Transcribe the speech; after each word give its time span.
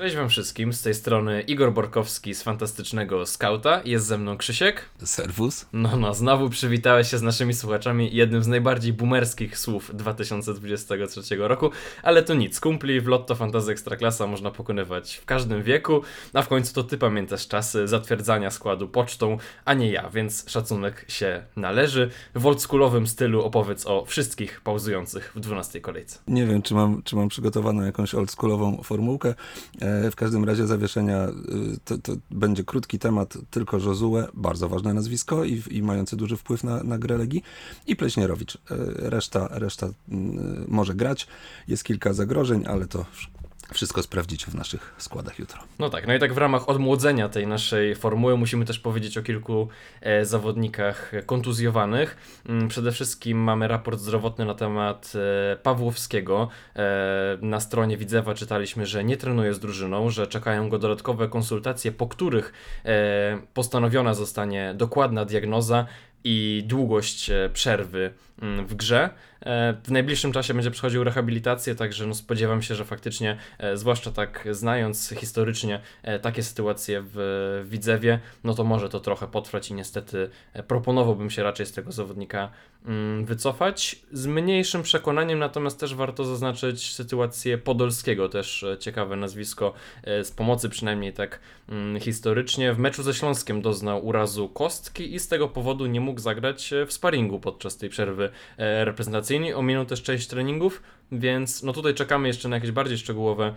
Cześć 0.00 0.16
wam 0.16 0.28
wszystkim, 0.28 0.72
z 0.72 0.82
tej 0.82 0.94
strony 0.94 1.42
Igor 1.42 1.72
Borkowski 1.72 2.34
z 2.34 2.42
Fantastycznego 2.42 3.26
Skauta, 3.26 3.80
jest 3.84 4.06
ze 4.06 4.18
mną 4.18 4.36
Krzysiek. 4.36 4.82
Serwus. 5.04 5.66
No, 5.72 5.96
no, 5.96 6.14
znowu 6.14 6.50
przywitałeś 6.50 7.10
się 7.10 7.18
z 7.18 7.22
naszymi 7.22 7.54
słuchaczami 7.54 8.10
jednym 8.12 8.42
z 8.42 8.46
najbardziej 8.46 8.92
boomerskich 8.92 9.58
słów 9.58 9.96
2023 9.96 11.36
roku, 11.36 11.70
ale 12.02 12.22
to 12.22 12.34
nic, 12.34 12.60
kumpli 12.60 13.00
w 13.00 13.06
Lotto 13.06 13.34
Fantasy 13.34 13.72
Ekstraklasa 13.72 14.26
można 14.26 14.50
pokonywać 14.50 15.16
w 15.16 15.24
każdym 15.24 15.62
wieku, 15.62 16.02
a 16.34 16.42
w 16.42 16.48
końcu 16.48 16.74
to 16.74 16.82
ty 16.82 16.98
pamiętasz 16.98 17.48
czasy 17.48 17.88
zatwierdzania 17.88 18.50
składu 18.50 18.88
pocztą, 18.88 19.38
a 19.64 19.74
nie 19.74 19.90
ja, 19.90 20.10
więc 20.10 20.50
szacunek 20.50 21.04
się 21.08 21.42
należy. 21.56 22.10
W 22.34 22.46
oldschoolowym 22.46 23.06
stylu 23.06 23.42
opowiedz 23.42 23.86
o 23.86 24.04
wszystkich 24.04 24.60
pauzujących 24.60 25.32
w 25.34 25.40
12 25.40 25.80
kolejce. 25.80 26.18
Nie 26.28 26.46
wiem, 26.46 26.62
czy 26.62 26.74
mam, 26.74 27.02
czy 27.02 27.16
mam 27.16 27.28
przygotowaną 27.28 27.82
jakąś 27.82 28.14
oldschoolową 28.14 28.82
formułkę. 28.82 29.34
E, 29.80 29.89
w 30.10 30.16
każdym 30.16 30.44
razie 30.44 30.66
zawieszenia 30.66 31.28
y, 31.28 31.32
to, 31.84 31.98
to 31.98 32.12
będzie 32.30 32.64
krótki 32.64 32.98
temat, 32.98 33.38
tylko 33.50 33.78
Josue, 33.78 34.28
bardzo 34.34 34.68
ważne 34.68 34.94
nazwisko 34.94 35.44
i, 35.44 35.62
i 35.70 35.82
mający 35.82 36.16
duży 36.16 36.36
wpływ 36.36 36.64
na, 36.64 36.82
na 36.82 36.98
grę 36.98 37.18
Legii. 37.18 37.42
I 37.86 37.96
Pleśnierowicz. 37.96 38.54
E, 38.54 38.60
reszta, 39.10 39.48
reszta 39.50 39.88
mm, 40.08 40.64
może 40.68 40.94
grać, 40.94 41.26
jest 41.68 41.84
kilka 41.84 42.12
zagrożeń, 42.12 42.64
ale 42.66 42.86
to 42.86 43.04
wszystko 43.74 44.02
sprawdzicie 44.02 44.46
w 44.46 44.54
naszych 44.54 44.94
składach 44.98 45.38
jutro. 45.38 45.60
No 45.78 45.90
tak, 45.90 46.06
no 46.06 46.14
i 46.14 46.18
tak 46.18 46.34
w 46.34 46.38
ramach 46.38 46.68
odmłodzenia 46.68 47.28
tej 47.28 47.46
naszej 47.46 47.94
formuły 47.94 48.36
musimy 48.36 48.64
też 48.64 48.78
powiedzieć 48.78 49.18
o 49.18 49.22
kilku 49.22 49.68
e, 50.00 50.24
zawodnikach 50.24 51.12
kontuzjowanych. 51.26 52.16
Mm, 52.48 52.68
przede 52.68 52.92
wszystkim 52.92 53.38
mamy 53.38 53.68
raport 53.68 54.00
zdrowotny 54.00 54.44
na 54.44 54.54
temat 54.54 55.12
e, 55.52 55.56
Pawłowskiego. 55.56 56.48
E, 56.76 57.38
na 57.42 57.60
stronie 57.60 57.96
Widzewa 57.96 58.34
czytaliśmy, 58.34 58.86
że 58.86 59.04
nie 59.04 59.16
trenuje 59.16 59.54
z 59.54 59.60
drużyną, 59.60 60.10
że 60.10 60.26
czekają 60.26 60.68
go 60.68 60.78
dodatkowe 60.78 61.28
konsultacje, 61.28 61.92
po 61.92 62.08
których 62.08 62.52
postanowiona 63.54 64.14
zostanie 64.14 64.74
dokładna 64.76 65.24
diagnoza 65.24 65.86
i 66.24 66.64
długość 66.66 67.30
przerwy 67.52 68.12
w 68.40 68.74
grze. 68.74 69.10
E, 69.40 69.74
W 69.84 69.90
najbliższym 69.90 70.32
czasie 70.32 70.54
będzie 70.54 70.70
przechodził 70.70 71.04
rehabilitację, 71.04 71.74
także 71.74 72.06
no 72.06 72.14
spodziewam 72.14 72.62
się, 72.62 72.74
że 72.74 72.84
faktycznie, 72.84 73.36
e, 73.58 73.76
zwłaszcza 73.76 74.10
tak 74.10 74.48
znając 74.50 75.14
historycznie 75.16 75.80
e, 76.02 76.18
takie 76.18 76.42
sytuacje 76.42 77.02
w 77.14 77.62
Widzewie, 77.68 78.20
no 78.44 78.54
to 78.54 78.64
może 78.64 78.88
to 78.88 79.00
trochę 79.00 79.26
potrwać 79.26 79.70
i 79.70 79.74
niestety 79.74 80.30
proponowałbym 80.66 81.30
się 81.30 81.42
raczej 81.42 81.66
z 81.66 81.72
tego 81.72 81.92
zawodnika 81.92 82.50
mm, 82.86 83.24
wycofać. 83.24 83.96
Z 84.12 84.26
mniejszym 84.26 84.82
przekonaniem 84.82 85.38
natomiast 85.38 85.80
też 85.80 85.94
warto 85.94 86.24
zaznaczyć 86.24 86.94
sytuację 86.94 87.58
Podolskiego, 87.58 88.28
też 88.28 88.64
ciekawe 88.80 89.16
nazwisko 89.16 89.74
z 90.04 90.30
pomocy 90.30 90.68
przynajmniej 90.68 91.12
tak 91.12 91.40
mm, 91.68 92.00
historycznie. 92.00 92.72
W 92.72 92.78
meczu 92.78 93.02
ze 93.02 93.14
Śląskiem 93.14 93.62
doznał 93.62 94.06
urazu 94.06 94.48
kostki 94.48 95.14
i 95.14 95.18
z 95.18 95.28
tego 95.28 95.48
powodu 95.48 95.86
nie 95.86 96.00
mógł 96.00 96.20
zagrać 96.20 96.74
w 96.86 96.92
sparingu 96.92 97.40
podczas 97.40 97.76
tej 97.76 97.90
przerwy 97.90 98.29
e, 98.58 98.84
reprezentacyjnej. 98.84 99.54
Ominął 99.54 99.84
też 99.84 100.02
część 100.02 100.26
treningów, 100.26 100.82
więc 101.12 101.62
no 101.62 101.72
tutaj 101.72 101.94
czekamy 101.94 102.28
jeszcze 102.28 102.48
na 102.48 102.56
jakieś 102.56 102.70
bardziej 102.70 102.98
szczegółowe 102.98 103.54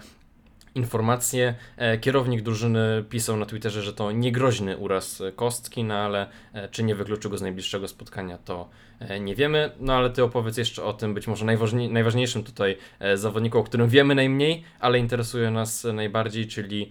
informacje. 0.76 1.56
E, 1.78 1.98
Kierownik 1.98 2.42
drużyny 2.42 3.06
pisał 3.10 3.38
na 3.38 3.46
Twitterze, 3.46 3.82
że 3.82 3.94
to 3.94 4.12
niegroźny 4.12 4.78
uraz 4.78 5.24
kostki, 5.36 5.84
no 5.84 5.94
ale 5.94 6.28
e, 6.54 6.70
czy 6.70 6.84
nie 6.84 6.96
wykluczył 6.96 7.32
go 7.32 7.38
z 7.38 7.42
najbliższego 7.42 7.88
spotkania, 7.88 8.38
to 8.38 8.70
e, 9.00 9.20
nie 9.20 9.36
wiemy. 9.36 9.72
No 9.80 9.94
ale 9.94 10.10
ty 10.10 10.24
opowiedz 10.24 10.58
jeszcze 10.58 10.84
o 10.84 10.94
tym 10.94 11.14
być 11.14 11.28
może 11.28 11.46
najważniej, 11.46 11.92
najważniejszym 11.92 12.44
tutaj 12.44 12.78
zawodniku, 13.16 13.58
o 13.60 13.64
którym 13.64 13.90
wiemy 13.90 14.16
najmniej, 14.16 14.64
ale 14.80 15.00
interesuje 15.00 15.52
nas 15.52 15.88
najbardziej, 15.94 16.48
czyli 16.48 16.90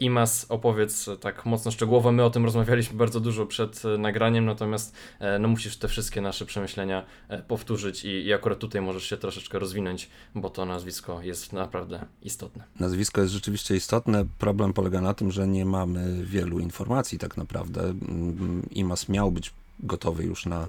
Imas. 0.00 0.46
Opowiedz 0.48 1.10
tak 1.20 1.46
mocno 1.46 1.70
szczegółowo. 1.70 2.12
My 2.12 2.24
o 2.24 2.30
tym 2.30 2.44
rozmawialiśmy 2.44 2.98
bardzo 2.98 3.20
dużo 3.20 3.46
przed 3.46 3.82
nagraniem, 3.98 4.44
natomiast 4.44 4.96
no 5.40 5.48
musisz 5.48 5.76
te 5.76 5.88
wszystkie 5.88 6.20
nasze 6.20 6.46
przemyślenia 6.46 7.04
powtórzyć 7.48 8.04
i, 8.04 8.08
i 8.08 8.32
akurat 8.32 8.58
tutaj 8.58 8.82
możesz 8.82 9.04
się 9.04 9.16
troszeczkę 9.16 9.58
rozwinąć, 9.58 10.10
bo 10.34 10.50
to 10.50 10.66
nazwisko 10.66 11.22
jest 11.22 11.52
naprawdę 11.52 12.06
istotne. 12.22 12.64
Nazwisko 12.80 13.19
jest 13.20 13.32
rzeczywiście 13.32 13.76
istotne. 13.76 14.24
Problem 14.38 14.72
polega 14.72 15.00
na 15.00 15.14
tym, 15.14 15.30
że 15.32 15.48
nie 15.48 15.64
mamy 15.64 16.24
wielu 16.24 16.58
informacji 16.58 17.18
tak 17.18 17.36
naprawdę. 17.36 17.80
Mm, 17.80 18.68
Imas 18.70 19.08
miał 19.08 19.32
być 19.32 19.52
gotowy 19.80 20.24
już 20.24 20.46
na, 20.46 20.66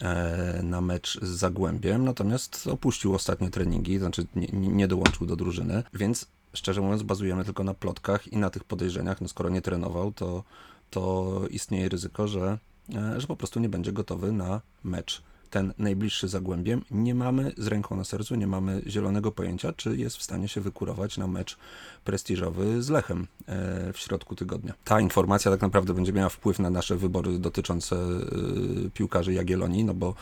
e, 0.00 0.60
na 0.62 0.80
mecz 0.80 1.20
z 1.22 1.28
Zagłębiem, 1.28 2.04
natomiast 2.04 2.66
opuścił 2.66 3.14
ostatnie 3.14 3.50
treningi, 3.50 3.98
znaczy 3.98 4.26
nie, 4.36 4.48
nie 4.52 4.88
dołączył 4.88 5.26
do 5.26 5.36
drużyny, 5.36 5.82
więc 5.94 6.26
szczerze 6.54 6.80
mówiąc 6.80 7.02
bazujemy 7.02 7.44
tylko 7.44 7.64
na 7.64 7.74
plotkach 7.74 8.28
i 8.28 8.36
na 8.36 8.50
tych 8.50 8.64
podejrzeniach. 8.64 9.20
No 9.20 9.28
skoro 9.28 9.48
nie 9.48 9.62
trenował, 9.62 10.12
to, 10.12 10.44
to 10.90 11.40
istnieje 11.50 11.88
ryzyko, 11.88 12.28
że, 12.28 12.58
e, 12.94 13.20
że 13.20 13.26
po 13.26 13.36
prostu 13.36 13.60
nie 13.60 13.68
będzie 13.68 13.92
gotowy 13.92 14.32
na 14.32 14.60
mecz 14.84 15.22
ten 15.52 15.72
najbliższy 15.78 16.28
Zagłębiem. 16.28 16.82
Nie 16.90 17.14
mamy 17.14 17.52
z 17.58 17.66
ręką 17.66 17.96
na 17.96 18.04
sercu, 18.04 18.34
nie 18.34 18.46
mamy 18.46 18.82
zielonego 18.86 19.32
pojęcia, 19.32 19.72
czy 19.72 19.96
jest 19.96 20.16
w 20.16 20.22
stanie 20.22 20.48
się 20.48 20.60
wykurować 20.60 21.18
na 21.18 21.26
mecz 21.26 21.56
prestiżowy 22.04 22.82
z 22.82 22.90
Lechem 22.90 23.26
e, 23.46 23.92
w 23.92 23.98
środku 23.98 24.36
tygodnia. 24.36 24.74
Ta 24.84 25.00
informacja 25.00 25.50
tak 25.50 25.60
naprawdę 25.60 25.94
będzie 25.94 26.12
miała 26.12 26.28
wpływ 26.28 26.58
na 26.58 26.70
nasze 26.70 26.96
wybory 26.96 27.38
dotyczące 27.38 27.96
e, 27.96 28.90
piłkarzy 28.94 29.32
Jagiellonii, 29.32 29.84
no 29.84 29.94
bo, 29.94 30.14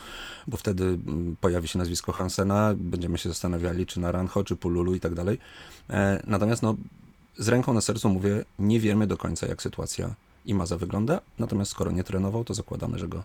bo 0.47 0.57
wtedy 0.57 0.85
mm, 0.85 1.37
pojawi 1.41 1.69
się 1.69 1.79
nazwisko 1.79 2.13
Hansena, 2.13 2.75
będziemy 2.77 3.19
się 3.19 3.29
zastanawiali, 3.29 3.87
czy 3.87 4.01
na 4.01 4.13
Rancho, 4.13 4.45
czy 4.45 4.57
Pululu 4.57 4.95
i 4.95 5.01
tak 5.01 5.15
dalej. 5.15 5.39
E, 5.91 6.23
Natomiast 6.27 6.63
no, 6.63 6.77
z 7.39 7.49
ręką 7.49 7.75
na 7.75 7.81
sercu 7.81 8.09
mówię, 8.09 8.45
nie 8.59 8.81
wiemy 8.81 9.07
do 9.07 9.17
końca, 9.17 9.47
jak 9.47 9.63
sytuacja 9.63 10.15
Imaza 10.47 10.77
wygląda, 10.77 11.21
natomiast 11.39 11.71
skoro 11.71 11.91
nie 11.91 12.05
trenował, 12.05 12.45
to 12.45 12.55
zakładamy, 12.55 12.99
że 12.99 13.09
go 13.09 13.25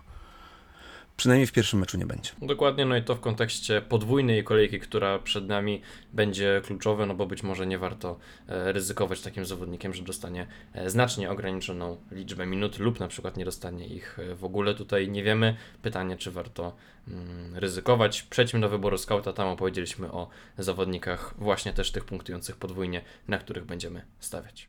przynajmniej 1.16 1.46
w 1.46 1.52
pierwszym 1.52 1.80
meczu 1.80 1.98
nie 1.98 2.06
będzie. 2.06 2.30
Dokładnie, 2.42 2.84
no 2.84 2.96
i 2.96 3.02
to 3.02 3.14
w 3.14 3.20
kontekście 3.20 3.82
podwójnej 3.82 4.44
kolejki, 4.44 4.80
która 4.80 5.18
przed 5.18 5.48
nami 5.48 5.82
będzie 6.12 6.62
kluczowe, 6.64 7.06
no 7.06 7.14
bo 7.14 7.26
być 7.26 7.42
może 7.42 7.66
nie 7.66 7.78
warto 7.78 8.18
e, 8.48 8.72
ryzykować 8.72 9.20
takim 9.20 9.46
zawodnikiem, 9.46 9.94
że 9.94 10.02
dostanie 10.02 10.46
e, 10.72 10.90
znacznie 10.90 11.30
ograniczoną 11.30 11.96
liczbę 12.10 12.46
minut 12.46 12.78
lub 12.78 13.00
na 13.00 13.08
przykład 13.08 13.36
nie 13.36 13.44
dostanie 13.44 13.86
ich 13.86 14.18
e, 14.18 14.34
w 14.34 14.44
ogóle. 14.44 14.74
Tutaj 14.74 15.08
nie 15.08 15.22
wiemy. 15.22 15.56
Pytanie, 15.82 16.16
czy 16.16 16.30
warto 16.30 16.76
mm, 17.08 17.56
ryzykować. 17.56 18.22
Przejdźmy 18.22 18.60
do 18.60 18.68
wyboru 18.68 18.98
skauta. 18.98 19.32
Tam 19.32 19.48
opowiedzieliśmy 19.48 20.12
o 20.12 20.28
zawodnikach 20.58 21.34
właśnie 21.38 21.72
też 21.72 21.92
tych 21.92 22.04
punktujących 22.04 22.56
podwójnie, 22.56 23.02
na 23.28 23.38
których 23.38 23.64
będziemy 23.64 24.02
stawiać. 24.20 24.68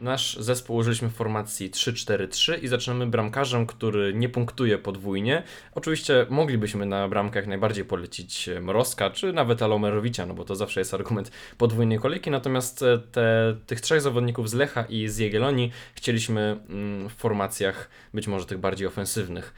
Nasz 0.00 0.36
zespół 0.36 0.76
użyliśmy 0.76 1.08
w 1.08 1.14
formacji 1.14 1.70
3-4-3 1.70 2.62
i 2.62 2.68
zaczynamy 2.68 3.06
bramkarzem, 3.06 3.66
który 3.66 4.14
nie 4.14 4.28
punktuje 4.28 4.78
podwójnie. 4.78 5.42
Oczywiście 5.74 6.26
moglibyśmy 6.30 6.86
na 6.86 7.08
bramkach 7.08 7.46
najbardziej 7.46 7.84
polecić 7.84 8.50
Mrozka, 8.60 9.10
czy 9.10 9.32
nawet 9.32 9.62
Alomerowicza, 9.62 10.26
no 10.26 10.34
bo 10.34 10.44
to 10.44 10.56
zawsze 10.56 10.80
jest 10.80 10.94
argument 10.94 11.30
podwójnej 11.58 11.98
kolejki, 11.98 12.30
natomiast 12.30 12.82
e, 12.82 12.98
te, 12.98 13.56
tych 13.66 13.80
trzech 13.80 14.00
zawodników 14.00 14.50
z 14.50 14.54
Lecha 14.54 14.84
i 14.88 15.08
z 15.08 15.18
Jagiellonii 15.18 15.72
chcieliśmy 15.94 16.60
mm, 16.68 17.08
w 17.08 17.12
formacjach 17.12 17.88
być 18.14 18.26
może 18.26 18.46
tych 18.46 18.58
bardziej 18.58 18.86
ofensywnych 18.86 19.54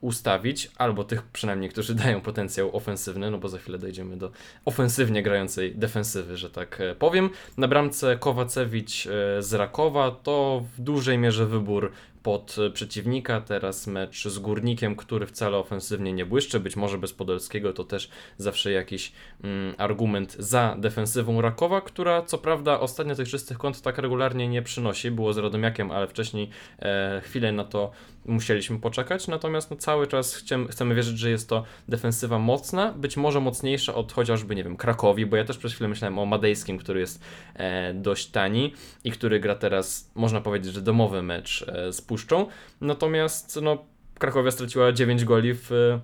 ustawić, 0.00 0.70
albo 0.78 1.04
tych 1.04 1.22
przynajmniej, 1.22 1.70
którzy 1.70 1.94
dają 2.04 2.20
potencjał 2.20 2.76
ofensywny, 2.76 3.30
no 3.30 3.38
bo 3.38 3.48
za 3.48 3.58
chwilę 3.58 3.78
dojdziemy 3.78 4.16
do 4.16 4.30
ofensywnie 4.64 5.22
grającej 5.22 5.74
defensywy, 5.74 6.36
że 6.36 6.50
tak 6.50 6.80
e, 6.80 6.94
powiem. 6.94 7.30
Na 7.56 7.68
bramce 7.68 8.16
Kowacewicz 8.16 9.06
e, 9.06 9.42
z 9.42 9.54
Rakowa 9.54 10.10
to 10.10 10.64
w 10.76 10.80
dużej 10.80 11.18
mierze 11.18 11.46
wybór 11.46 11.92
pod 12.26 12.56
e, 12.58 12.70
przeciwnika. 12.70 13.40
Teraz 13.40 13.86
mecz 13.86 14.28
z 14.28 14.38
Górnikiem, 14.38 14.96
który 14.96 15.26
wcale 15.26 15.56
ofensywnie 15.56 16.12
nie 16.12 16.26
błyszczy. 16.26 16.60
Być 16.60 16.76
może 16.76 16.98
bez 16.98 17.12
Podolskiego 17.12 17.72
to 17.72 17.84
też 17.84 18.10
zawsze 18.38 18.72
jakiś 18.72 19.12
mm, 19.44 19.74
argument 19.78 20.36
za 20.38 20.76
defensywą 20.78 21.40
Rakowa, 21.40 21.80
która 21.80 22.22
co 22.22 22.38
prawda 22.38 22.80
ostatnio 22.80 23.14
tych 23.14 23.28
czystych 23.28 23.58
kąt 23.58 23.82
tak 23.82 23.98
regularnie 23.98 24.48
nie 24.48 24.62
przynosi. 24.62 25.10
Było 25.10 25.32
z 25.32 25.38
Radomiakiem, 25.38 25.90
ale 25.90 26.06
wcześniej 26.06 26.50
e, 26.78 27.20
chwilę 27.24 27.52
na 27.52 27.64
to 27.64 27.90
musieliśmy 28.26 28.78
poczekać. 28.78 29.28
Natomiast 29.28 29.70
no, 29.70 29.76
cały 29.76 30.06
czas 30.06 30.34
chcemy, 30.34 30.68
chcemy 30.68 30.94
wierzyć, 30.94 31.18
że 31.18 31.30
jest 31.30 31.48
to 31.48 31.64
defensywa 31.88 32.38
mocna, 32.38 32.92
być 32.92 33.16
może 33.16 33.40
mocniejsza 33.40 33.94
od 33.94 34.12
chociażby, 34.12 34.54
nie 34.54 34.64
wiem, 34.64 34.76
Krakowi, 34.76 35.26
bo 35.26 35.36
ja 35.36 35.44
też 35.44 35.58
przez 35.58 35.72
chwilę 35.72 35.88
myślałem 35.88 36.18
o 36.18 36.26
Madejskim, 36.26 36.78
który 36.78 37.00
jest 37.00 37.24
e, 37.54 37.94
dość 37.94 38.26
tani 38.26 38.72
i 39.04 39.10
który 39.10 39.40
gra 39.40 39.54
teraz, 39.54 40.10
można 40.14 40.40
powiedzieć, 40.40 40.72
że 40.72 40.82
domowy 40.82 41.22
mecz 41.22 41.64
e, 41.68 41.92
z 41.92 42.02
Puszczą. 42.02 42.46
Natomiast 42.80 43.58
no, 43.62 43.84
Krakowia 44.18 44.50
straciła 44.50 44.92
9 44.92 45.24
goli 45.24 45.54
w 45.54 45.72
e, 45.72 46.00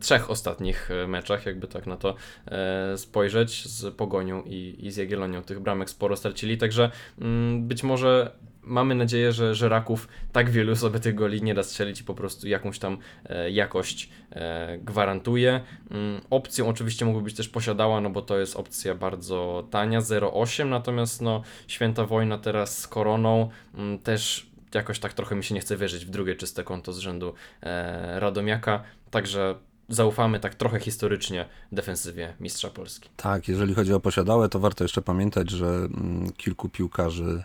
trzech 0.00 0.30
ostatnich 0.30 0.90
e, 0.90 1.06
meczach, 1.06 1.46
jakby 1.46 1.66
tak 1.66 1.86
na 1.86 1.96
to 1.96 2.14
e, 2.46 2.98
spojrzeć, 2.98 3.68
z 3.68 3.94
Pogonią 3.94 4.42
i, 4.42 4.76
i 4.78 4.90
z 4.90 4.96
Jagiellonią 4.96 5.42
tych 5.42 5.60
bramek 5.60 5.90
sporo 5.90 6.16
stracili, 6.16 6.58
także 6.58 6.90
mm, 7.20 7.68
być 7.68 7.82
może 7.82 8.32
mamy 8.62 8.94
nadzieję, 8.94 9.32
że, 9.32 9.54
że 9.54 9.68
Raków 9.68 10.08
tak 10.32 10.50
wielu 10.50 10.76
sobie 10.76 11.00
tych 11.00 11.14
goli 11.14 11.42
nie 11.42 11.54
da 11.54 11.62
strzelić 11.62 12.00
i 12.00 12.04
po 12.04 12.14
prostu 12.14 12.48
jakąś 12.48 12.78
tam 12.78 12.98
e, 13.24 13.50
jakość 13.50 14.10
e, 14.30 14.78
gwarantuje. 14.78 15.60
Mm, 15.90 16.20
opcją 16.30 16.68
oczywiście 16.68 17.04
mógłby 17.04 17.24
być 17.24 17.34
też 17.34 17.48
posiadała, 17.48 18.00
no 18.00 18.10
bo 18.10 18.22
to 18.22 18.38
jest 18.38 18.56
opcja 18.56 18.94
bardzo 18.94 19.68
tania, 19.70 20.00
0,8, 20.00 20.66
natomiast 20.66 21.22
no 21.22 21.42
święta 21.66 22.06
wojna 22.06 22.38
teraz 22.38 22.78
z 22.78 22.88
koroną 22.88 23.50
mm, 23.74 23.98
też 23.98 24.52
jakoś 24.74 24.98
tak 24.98 25.12
trochę 25.12 25.34
mi 25.34 25.44
się 25.44 25.54
nie 25.54 25.60
chce 25.60 25.76
wierzyć 25.76 26.06
w 26.06 26.10
drugie 26.10 26.34
czyste 26.34 26.64
konto 26.64 26.92
z 26.92 26.98
rzędu 26.98 27.34
e, 27.62 28.20
Radomiaka, 28.20 28.82
także 29.10 29.54
zaufamy 29.88 30.40
tak 30.40 30.54
trochę 30.54 30.80
historycznie 30.80 31.46
defensywie 31.72 32.34
mistrza 32.40 32.70
Polski. 32.70 33.08
Tak, 33.16 33.48
jeżeli 33.48 33.74
chodzi 33.74 33.92
o 33.92 34.00
posiadałe, 34.00 34.48
to 34.48 34.58
warto 34.58 34.84
jeszcze 34.84 35.02
pamiętać, 35.02 35.50
że 35.50 35.66
mm, 35.66 36.32
kilku 36.36 36.68
piłkarzy 36.68 37.44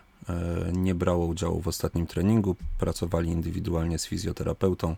nie 0.73 0.95
brało 0.95 1.25
udziału 1.25 1.61
w 1.61 1.67
ostatnim 1.67 2.07
treningu, 2.07 2.55
pracowali 2.79 3.29
indywidualnie 3.29 3.99
z 3.99 4.05
fizjoterapeutą. 4.05 4.95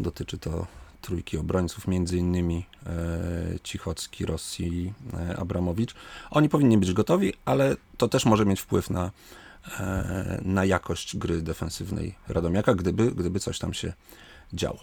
Dotyczy 0.00 0.38
to 0.38 0.66
trójki 1.00 1.38
obrońców, 1.38 1.88
między 1.88 2.16
innymi 2.16 2.66
e, 2.86 2.90
Cichocki, 3.62 4.26
Rossi, 4.26 4.92
e, 5.14 5.36
Abramowicz. 5.36 5.94
Oni 6.30 6.48
powinni 6.48 6.78
być 6.78 6.92
gotowi, 6.92 7.32
ale 7.44 7.76
to 7.96 8.08
też 8.08 8.26
może 8.26 8.44
mieć 8.46 8.60
wpływ 8.60 8.90
na, 8.90 9.10
na 10.42 10.64
jakość 10.64 11.16
gry 11.16 11.42
defensywnej 11.42 12.14
Radomiaka, 12.28 12.74
gdyby, 12.74 13.12
gdyby 13.12 13.40
coś 13.40 13.58
tam 13.58 13.74
się 13.74 13.92
działo. 14.52 14.78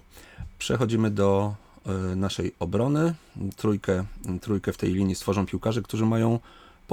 Przechodzimy 0.57 1.11
do 1.11 1.55
E, 1.85 2.15
naszej 2.15 2.55
obrony. 2.59 3.13
Trójkę, 3.55 4.03
trójkę 4.41 4.73
w 4.73 4.77
tej 4.77 4.93
linii 4.93 5.15
stworzą 5.15 5.45
piłkarze, 5.45 5.81
którzy 5.81 6.05
mają 6.05 6.39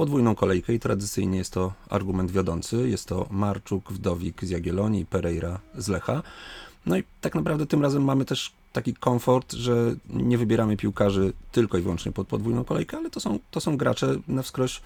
podwójną 0.01 0.35
kolejkę 0.35 0.73
i 0.73 0.79
tradycyjnie 0.79 1.37
jest 1.37 1.53
to 1.53 1.73
argument 1.89 2.31
wiodący. 2.31 2.89
Jest 2.89 3.07
to 3.07 3.27
Marczuk, 3.31 3.91
Wdowik 3.91 4.45
z 4.45 4.49
Jagiellonii 4.49 5.05
Pereira 5.05 5.59
z 5.77 5.87
Lecha. 5.87 6.23
No 6.85 6.97
i 6.97 7.03
tak 7.21 7.35
naprawdę 7.35 7.65
tym 7.65 7.81
razem 7.81 8.03
mamy 8.03 8.25
też 8.25 8.53
taki 8.73 8.93
komfort, 8.93 9.53
że 9.53 9.95
nie 10.09 10.37
wybieramy 10.37 10.77
piłkarzy 10.77 11.33
tylko 11.51 11.77
i 11.77 11.81
wyłącznie 11.81 12.11
pod 12.11 12.27
podwójną 12.27 12.63
kolejkę, 12.63 12.97
ale 12.97 13.09
to 13.09 13.19
są, 13.19 13.39
to 13.51 13.61
są 13.61 13.77
gracze 13.77 14.15
na 14.27 14.41
wskroś 14.41 14.81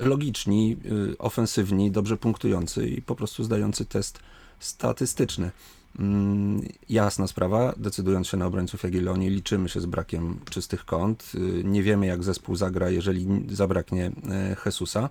logiczni, 0.00 0.76
y, 1.12 1.18
ofensywni, 1.18 1.90
dobrze 1.90 2.16
punktujący 2.16 2.88
i 2.88 3.02
po 3.02 3.14
prostu 3.14 3.44
zdający 3.44 3.84
test 3.84 4.18
statystyczny. 4.58 5.50
Mm, 5.98 6.62
jasna 6.88 7.26
sprawa, 7.26 7.74
decydując 7.76 8.26
się 8.26 8.36
na 8.36 8.46
obrońców 8.46 8.82
Jagiellonii, 8.82 9.30
liczymy 9.30 9.68
się 9.68 9.80
z 9.80 9.86
brakiem 9.86 10.40
czystych 10.50 10.84
kąt. 10.84 11.32
Y, 11.34 11.64
nie 11.64 11.82
wiemy, 11.82 12.06
jak 12.06 12.24
zespół 12.24 12.56
zagra, 12.56 12.90
jeżeli 12.90 13.26
zabraknie 13.48 14.06
e, 14.30 14.56
Jesusa. 14.66 15.10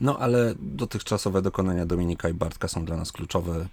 No 0.00 0.18
ale 0.18 0.54
dotychczasowe 0.58 1.42
dokonania 1.42 1.86
Dominika 1.86 2.28
i 2.28 2.34
Bartka 2.34 2.68
są 2.68 2.84
dla 2.84 2.96
nas 2.96 3.12
kluczowe. 3.12 3.66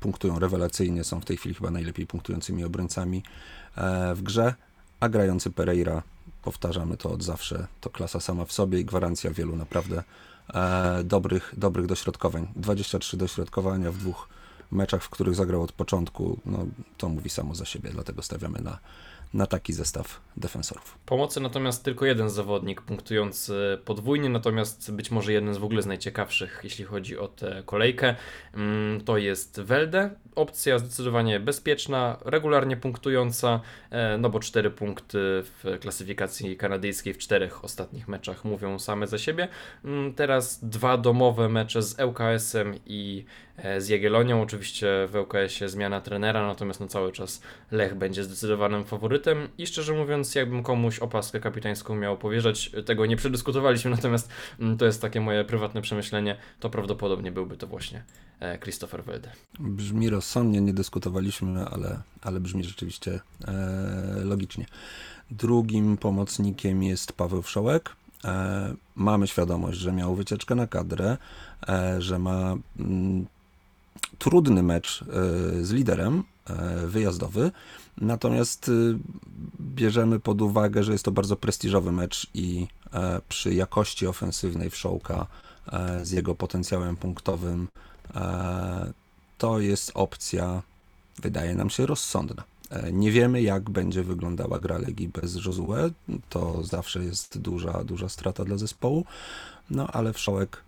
Punktują 0.00 0.38
rewelacyjnie, 0.38 1.04
są 1.04 1.20
w 1.20 1.24
tej 1.24 1.36
chwili 1.36 1.54
chyba 1.54 1.70
najlepiej 1.70 2.06
punktującymi 2.06 2.64
obrońcami 2.64 3.22
e, 3.76 4.14
w 4.14 4.22
grze, 4.22 4.54
a 5.00 5.08
grający 5.08 5.50
Pereira, 5.50 6.02
powtarzamy 6.42 6.96
to 6.96 7.10
od 7.10 7.22
zawsze, 7.22 7.66
to 7.80 7.90
klasa 7.90 8.20
sama 8.20 8.44
w 8.44 8.52
sobie 8.52 8.80
i 8.80 8.84
gwarancja 8.84 9.30
wielu 9.30 9.56
naprawdę 9.56 10.02
e, 10.54 11.04
dobrych, 11.04 11.54
dobrych 11.56 11.86
dośrodkowań. 11.86 12.48
23 12.56 13.16
dośrodkowania 13.16 13.92
w 13.92 13.96
dwóch 13.96 14.28
meczach, 14.72 15.02
w 15.02 15.10
których 15.10 15.34
zagrał 15.34 15.62
od 15.62 15.72
początku, 15.72 16.40
no, 16.46 16.66
to 16.96 17.08
mówi 17.08 17.30
samo 17.30 17.54
za 17.54 17.64
siebie, 17.64 17.90
dlatego 17.90 18.22
stawiamy 18.22 18.60
na, 18.60 18.78
na 19.34 19.46
taki 19.46 19.72
zestaw 19.72 20.20
defensorów. 20.36 20.98
Pomocy 21.06 21.40
natomiast 21.40 21.84
tylko 21.84 22.06
jeden 22.06 22.30
zawodnik 22.30 22.82
punktujący 22.82 23.78
podwójnie, 23.84 24.28
natomiast 24.28 24.92
być 24.92 25.10
może 25.10 25.32
jeden 25.32 25.54
z 25.54 25.58
w 25.58 25.64
ogóle 25.64 25.82
z 25.82 25.86
najciekawszych, 25.86 26.60
jeśli 26.64 26.84
chodzi 26.84 27.18
o 27.18 27.28
tę 27.28 27.62
kolejkę, 27.66 28.14
mm, 28.54 29.00
to 29.00 29.18
jest 29.18 29.60
Welde. 29.60 30.10
Opcja 30.34 30.78
zdecydowanie 30.78 31.40
bezpieczna, 31.40 32.18
regularnie 32.24 32.76
punktująca, 32.76 33.60
e, 33.90 34.18
no 34.18 34.30
bo 34.30 34.40
cztery 34.40 34.70
punkty 34.70 35.18
w 35.18 35.78
klasyfikacji 35.80 36.56
kanadyjskiej 36.56 37.14
w 37.14 37.18
czterech 37.18 37.64
ostatnich 37.64 38.08
meczach 38.08 38.44
mówią 38.44 38.78
same 38.78 39.06
za 39.06 39.18
siebie. 39.18 39.48
Mm, 39.84 40.14
teraz 40.14 40.64
dwa 40.64 40.96
domowe 40.96 41.48
mecze 41.48 41.82
z 41.82 42.00
ŁKS-em 42.00 42.74
i 42.86 43.24
e, 43.56 43.80
z 43.80 43.88
Jagiellonią. 43.88 44.42
Oczywiście 44.42 45.08
w 45.08 45.16
ŁKS-ie 45.16 45.68
zmiana 45.68 46.00
trenera, 46.00 46.46
natomiast 46.46 46.80
na 46.80 46.86
cały 46.86 47.12
czas 47.12 47.42
Lech 47.70 47.94
będzie 47.94 48.24
zdecydowanym 48.24 48.84
faworytem 48.84 49.21
i 49.58 49.66
szczerze 49.66 49.92
mówiąc, 49.92 50.34
jakbym 50.34 50.62
komuś 50.62 50.98
opaskę 50.98 51.40
kapitańską 51.40 51.96
miał 51.96 52.18
powierzać, 52.18 52.70
tego 52.86 53.06
nie 53.06 53.16
przedyskutowaliśmy, 53.16 53.90
natomiast 53.96 54.28
mm, 54.60 54.78
to 54.78 54.84
jest 54.84 55.02
takie 55.02 55.20
moje 55.20 55.44
prywatne 55.44 55.82
przemyślenie, 55.82 56.36
to 56.60 56.70
prawdopodobnie 56.70 57.32
byłby 57.32 57.56
to 57.56 57.66
właśnie 57.66 58.04
e, 58.40 58.58
Christopher 58.58 59.04
Welde. 59.04 59.32
Brzmi 59.60 60.10
rozsądnie, 60.10 60.60
nie 60.60 60.74
dyskutowaliśmy, 60.74 61.64
ale, 61.64 62.02
ale 62.22 62.40
brzmi 62.40 62.64
rzeczywiście 62.64 63.20
e, 63.44 64.24
logicznie. 64.24 64.66
Drugim 65.30 65.96
pomocnikiem 65.96 66.82
jest 66.82 67.12
Paweł 67.12 67.42
Wszołek. 67.42 67.96
E, 68.24 68.74
mamy 68.96 69.26
świadomość, 69.26 69.78
że 69.78 69.92
miał 69.92 70.14
wycieczkę 70.14 70.54
na 70.54 70.66
kadrę, 70.66 71.16
e, 71.68 72.02
że 72.02 72.18
ma 72.18 72.56
mm, 72.78 73.26
trudny 74.18 74.62
mecz 74.62 75.02
e, 75.02 75.64
z 75.64 75.70
liderem 75.70 76.22
wyjazdowy, 76.86 77.50
natomiast 78.00 78.68
y, 78.68 78.98
bierzemy 79.60 80.20
pod 80.20 80.42
uwagę, 80.42 80.82
że 80.82 80.92
jest 80.92 81.04
to 81.04 81.10
bardzo 81.10 81.36
prestiżowy 81.36 81.92
mecz 81.92 82.26
i 82.34 82.66
e, 82.92 83.20
przy 83.28 83.54
jakości 83.54 84.06
ofensywnej 84.06 84.70
Wszołka 84.70 85.26
z 86.02 86.10
jego 86.10 86.34
potencjałem 86.34 86.96
punktowym 86.96 87.68
to 89.38 89.60
jest 89.60 89.90
opcja, 89.94 90.62
wydaje 91.22 91.54
nam 91.54 91.70
się, 91.70 91.86
rozsądna. 91.86 92.44
Nie 92.92 93.10
wiemy, 93.10 93.42
jak 93.42 93.70
będzie 93.70 94.02
wyglądała 94.02 94.58
gra 94.58 94.78
Legii 94.78 95.08
bez 95.08 95.44
Josue. 95.44 95.92
To 96.28 96.64
zawsze 96.64 97.04
jest 97.04 97.38
duża, 97.38 97.84
duża 97.84 98.08
strata 98.08 98.44
dla 98.44 98.58
zespołu. 98.58 99.04
No 99.70 99.86
ale 99.86 100.12
Wszołek 100.12 100.62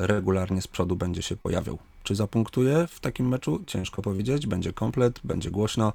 regularnie 0.00 0.62
z 0.62 0.68
przodu 0.68 0.96
będzie 0.96 1.22
się 1.22 1.36
pojawiał. 1.36 1.78
Czy 2.02 2.14
zapunktuje 2.14 2.86
w 2.86 3.00
takim 3.00 3.28
meczu? 3.28 3.64
Ciężko 3.66 4.02
powiedzieć. 4.02 4.46
Będzie 4.46 4.72
komplet, 4.72 5.20
będzie 5.24 5.50
głośno, 5.50 5.92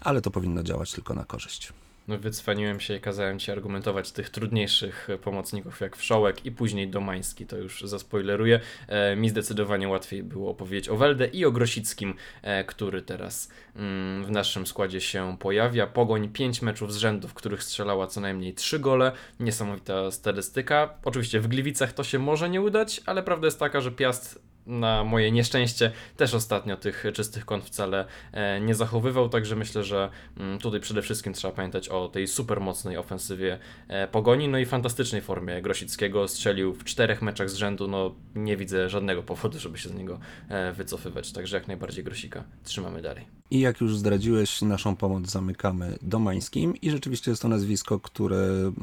ale 0.00 0.20
to 0.20 0.30
powinno 0.30 0.62
działać 0.62 0.92
tylko 0.92 1.14
na 1.14 1.24
korzyść. 1.24 1.72
No 2.08 2.18
wycwaniłem 2.18 2.80
się 2.80 2.96
i 2.96 3.00
kazałem 3.00 3.38
Ci 3.38 3.50
argumentować 3.50 4.12
tych 4.12 4.30
trudniejszych 4.30 5.08
pomocników 5.22 5.80
jak 5.80 5.96
Wszołek 5.96 6.46
i 6.46 6.52
później 6.52 6.88
Domański, 6.88 7.46
to 7.46 7.56
już 7.56 7.82
zaspoileruję. 7.82 8.60
E, 8.88 9.16
mi 9.16 9.28
zdecydowanie 9.28 9.88
łatwiej 9.88 10.22
było 10.22 10.50
opowiedzieć 10.50 10.88
o 10.88 10.96
Welde 10.96 11.26
i 11.26 11.44
o 11.44 11.52
Grosickim, 11.52 12.14
e, 12.42 12.64
który 12.64 13.02
teraz 13.02 13.48
mm, 13.76 14.24
w 14.24 14.30
naszym 14.30 14.66
składzie 14.66 15.00
się 15.00 15.36
pojawia. 15.40 15.86
Pogoń 15.86 16.28
5 16.28 16.62
meczów 16.62 16.92
z 16.92 16.96
rzędu, 16.96 17.28
w 17.28 17.34
których 17.34 17.62
strzelała 17.62 18.06
co 18.06 18.20
najmniej 18.20 18.54
3 18.54 18.78
gole. 18.78 19.12
Niesamowita 19.40 20.10
statystyka. 20.10 20.94
Oczywiście 21.04 21.40
w 21.40 21.48
Gliwicach 21.48 21.92
to 21.92 22.04
się 22.04 22.18
może 22.18 22.50
nie 22.50 22.60
udać, 22.60 23.00
ale 23.06 23.22
prawda 23.22 23.46
jest 23.46 23.58
taka, 23.58 23.80
że 23.80 23.90
Piast 23.90 24.38
na 24.66 25.04
moje 25.04 25.32
nieszczęście 25.32 25.92
też 26.16 26.34
ostatnio 26.34 26.76
tych 26.76 27.04
czystych 27.12 27.44
kąt 27.44 27.64
wcale 27.64 28.04
e, 28.32 28.60
nie 28.60 28.74
zachowywał, 28.74 29.28
także 29.28 29.56
myślę, 29.56 29.84
że 29.84 30.10
mm, 30.36 30.58
tutaj 30.58 30.80
przede 30.80 31.02
wszystkim 31.02 31.32
trzeba 31.32 31.54
pamiętać 31.54 31.88
o 31.88 32.08
tej 32.08 32.28
super 32.28 32.60
mocnej 32.60 32.96
ofensywie 32.96 33.58
e, 33.88 34.08
Pogoni, 34.08 34.48
no 34.48 34.58
i 34.58 34.66
fantastycznej 34.66 35.22
formie 35.22 35.62
Grosickiego, 35.62 36.28
strzelił 36.28 36.74
w 36.74 36.84
czterech 36.84 37.22
meczach 37.22 37.50
z 37.50 37.54
rzędu, 37.54 37.88
no 37.88 38.14
nie 38.34 38.56
widzę 38.56 38.90
żadnego 38.90 39.22
powodu, 39.22 39.58
żeby 39.58 39.78
się 39.78 39.88
z 39.88 39.94
niego 39.94 40.18
e, 40.48 40.72
wycofywać, 40.72 41.32
także 41.32 41.56
jak 41.56 41.68
najbardziej 41.68 42.04
Grosika 42.04 42.44
trzymamy 42.64 43.02
dalej. 43.02 43.26
I 43.50 43.60
jak 43.60 43.80
już 43.80 43.96
zdradziłeś, 43.96 44.62
naszą 44.62 44.96
pomoc 44.96 45.30
zamykamy 45.30 45.98
Domańskim 46.02 46.76
i 46.76 46.90
rzeczywiście 46.90 47.30
jest 47.30 47.42
to 47.42 47.48
nazwisko, 47.48 48.00
które 48.00 48.36
mm, 48.38 48.74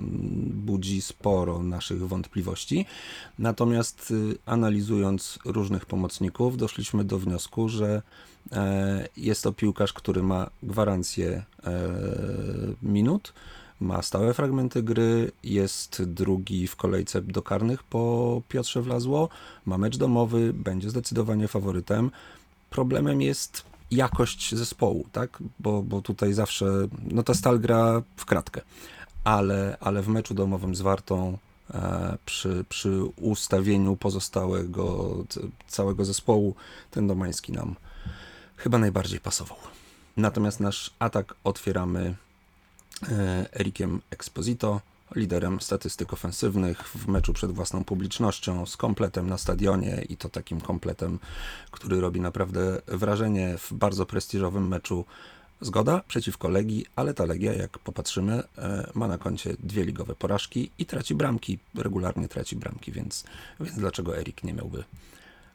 budzi 0.54 1.02
sporo 1.02 1.64
naszych 1.64 2.08
wątpliwości, 2.08 2.86
natomiast 3.40 4.12
y, 4.12 4.38
analizując 4.46 5.40
różnych 5.46 5.86
pomocników, 5.86 6.58
doszliśmy 6.58 7.04
do 7.04 7.20
wniosku, 7.20 7.70
że 7.70 8.02
e, 8.52 9.08
jest 9.18 9.44
to 9.44 9.54
piłkarz, 9.54 9.94
który 9.94 10.24
ma 10.24 10.50
gwarancję 10.64 11.44
e, 11.64 11.82
minut, 12.82 13.34
ma 13.80 14.02
stałe 14.02 14.34
fragmenty 14.34 14.84
gry, 14.84 15.32
jest 15.44 16.04
drugi 16.04 16.68
w 16.68 16.76
kolejce 16.76 17.22
do 17.22 17.42
karnych 17.42 17.84
po 17.84 18.42
Piotrze 18.50 18.82
Wlazło, 18.82 19.30
ma 19.66 19.78
mecz 19.78 19.98
domowy, 19.98 20.54
będzie 20.54 20.90
zdecydowanie 20.90 21.48
faworytem. 21.48 22.12
Problemem 22.70 23.22
jest 23.22 23.71
jakość 23.92 24.56
zespołu, 24.56 25.06
tak? 25.12 25.40
Bo, 25.60 25.82
bo 25.82 26.02
tutaj 26.02 26.34
zawsze, 26.34 26.66
no 27.04 27.24
ta 27.24 27.34
stal 27.34 27.60
gra 27.60 28.02
w 28.16 28.26
kratkę, 28.26 28.62
ale, 29.24 29.78
ale 29.80 30.02
w 30.02 30.08
meczu 30.08 30.34
domowym 30.34 30.76
z 30.76 30.82
Wartą 30.82 31.38
E, 31.74 32.18
przy, 32.26 32.66
przy 32.70 33.04
ustawieniu 33.04 33.96
pozostałego 33.96 35.16
całego 35.68 36.06
zespołu 36.06 36.56
ten 36.92 37.08
Domański 37.08 37.52
nam 37.52 37.76
chyba 38.58 38.78
najbardziej 38.78 39.20
pasował. 39.20 39.58
Natomiast 40.18 40.60
nasz 40.60 40.92
atak 41.00 41.36
otwieramy 41.44 42.16
e, 43.10 43.46
Erikiem 43.60 44.02
Exposito, 44.10 44.82
liderem 45.16 45.62
statystyk 45.62 46.14
ofensywnych 46.14 46.84
w 46.84 47.08
meczu 47.08 47.34
przed 47.34 47.52
własną 47.52 47.84
publicznością, 47.84 48.66
z 48.66 48.78
kompletem 48.78 49.30
na 49.30 49.38
stadionie 49.38 50.06
i 50.10 50.18
to 50.18 50.30
takim 50.30 50.62
kompletem, 50.62 51.20
który 51.72 52.02
robi 52.02 52.22
naprawdę 52.22 52.82
wrażenie 52.88 53.58
w 53.58 53.74
bardzo 53.74 54.06
prestiżowym 54.06 54.68
meczu. 54.68 55.06
Zgoda 55.62 56.02
przeciwko 56.08 56.50
Legii, 56.50 56.86
ale 56.96 57.14
ta 57.14 57.26
Legia, 57.26 57.54
jak 57.54 57.80
popatrzymy, 57.80 58.44
e, 58.58 58.90
ma 58.96 59.08
na 59.08 59.18
koncie 59.18 59.56
dwie 59.60 59.86
ligowe 59.86 60.16
porażki 60.16 60.72
i 60.78 60.86
traci 60.86 61.16
bramki, 61.16 61.60
regularnie 61.76 62.28
traci 62.28 62.56
bramki, 62.56 62.92
więc, 62.92 63.24
więc 63.60 63.78
dlaczego 63.78 64.18
Erik 64.18 64.44
nie 64.44 64.54
miałby 64.54 64.84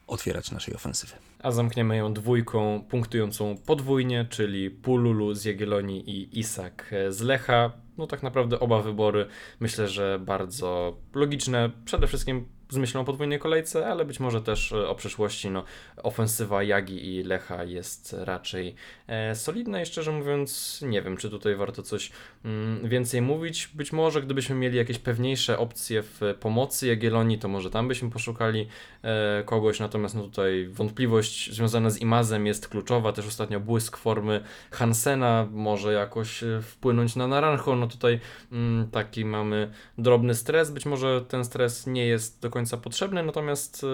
otwierać 0.07 0.51
naszej 0.51 0.75
ofensywy? 0.75 1.13
A 1.43 1.51
zamkniemy 1.51 1.97
ją 1.97 2.15
dwójką 2.15 2.85
punktującą 2.89 3.57
podwójnie, 3.67 4.27
czyli 4.31 4.71
Pululu 4.71 5.35
z 5.35 5.45
Jagiellonii 5.45 6.11
i 6.11 6.39
Isak 6.39 6.95
z 7.09 7.21
Lecha. 7.21 7.86
No 7.99 8.07
tak 8.07 8.23
naprawdę 8.23 8.61
oba 8.61 8.83
wybory 8.83 9.27
myślę, 9.61 9.89
że 9.89 10.19
bardzo 10.19 10.97
logiczne. 11.15 11.71
Przede 11.85 12.07
wszystkim 12.07 12.49
z 12.69 12.77
myślą 12.77 13.01
o 13.01 13.05
podwójnej 13.05 13.39
kolejce, 13.39 13.87
ale 13.87 14.05
być 14.05 14.21
może 14.21 14.43
też 14.43 14.73
e, 14.73 14.89
o 14.89 14.95
przyszłości. 14.95 15.51
No, 15.51 15.65
ofensywa 16.03 16.63
Jagi 16.63 17.15
i 17.15 17.23
Lecha 17.23 17.65
jest 17.65 18.17
raczej 18.19 18.75
e, 19.07 19.35
solidna. 19.35 19.83
I 19.83 19.87
szczerze 19.87 20.13
mówiąc 20.13 20.81
nie 20.83 21.03
wiem, 21.03 21.17
czy 21.17 21.31
tutaj 21.31 21.57
warto 21.57 21.83
coś 21.83 22.11
mm, 22.45 22.89
więcej 22.89 23.23
mówić. 23.23 23.71
Być 23.75 23.93
może 23.93 24.23
gdybyśmy 24.23 24.57
mieli 24.57 24.77
jakieś 24.77 24.99
pewniejsze 24.99 25.59
opcje 25.59 26.03
w 26.03 26.21
pomocy 26.41 26.87
Jagiellonii, 26.87 27.39
to 27.39 27.49
może 27.49 27.71
tam 27.71 27.89
byśmy 27.89 28.11
poszukali 28.11 28.69
e, 29.03 29.43
kogoś, 29.45 29.81
natomiast 29.81 30.15
no 30.15 30.23
tutaj 30.23 30.69
wątpliwość 30.69 31.53
związana 31.53 31.91
z 31.91 32.01
Imazem 32.01 32.47
jest 32.47 32.69
kluczowa, 32.69 33.13
też 33.13 33.27
ostatnio 33.27 33.61
błysk 33.61 33.97
formy 33.97 34.41
Hansena 34.71 35.49
może 35.51 35.93
jakoś 35.93 36.45
wpłynąć 36.63 37.17
na 37.17 37.27
Naranjo, 37.27 37.77
no 37.77 37.87
tutaj 37.87 38.21
mm, 38.53 38.91
taki 38.91 39.25
mamy 39.25 39.71
drobny 39.99 40.35
stres, 40.35 40.71
być 40.71 40.87
może 40.87 41.25
ten 41.29 41.45
stres 41.45 41.87
nie 41.87 42.07
jest 42.07 42.43
do 42.43 42.51
końca 42.57 42.77
potrzebny, 42.77 43.23
natomiast 43.23 43.85
y, 43.85 43.87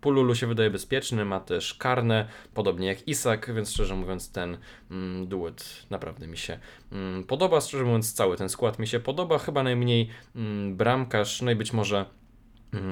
Pululu 0.00 0.34
się 0.34 0.46
wydaje 0.46 0.70
bezpieczny, 0.70 1.24
ma 1.24 1.40
też 1.40 1.74
karne, 1.74 2.28
podobnie 2.54 2.86
jak 2.86 3.08
Isak, 3.08 3.54
więc 3.54 3.70
szczerze 3.70 3.94
mówiąc 3.94 4.32
ten 4.32 4.58
mm, 4.90 5.26
duet 5.26 5.86
naprawdę 5.90 6.26
mi 6.26 6.38
się 6.38 6.58
mm, 6.92 7.24
podoba. 7.24 7.60
Szczerze 7.60 7.84
mówiąc 7.84 8.12
cały 8.12 8.36
ten 8.36 8.48
skład 8.48 8.78
mi 8.78 8.86
się 8.86 9.00
podoba, 9.00 9.38
chyba 9.38 9.62
najmniej 9.62 10.08
mm, 10.36 10.76
bramkarz, 10.76 11.42
no 11.42 11.50
i 11.50 11.54
być 11.54 11.72
może 11.72 12.06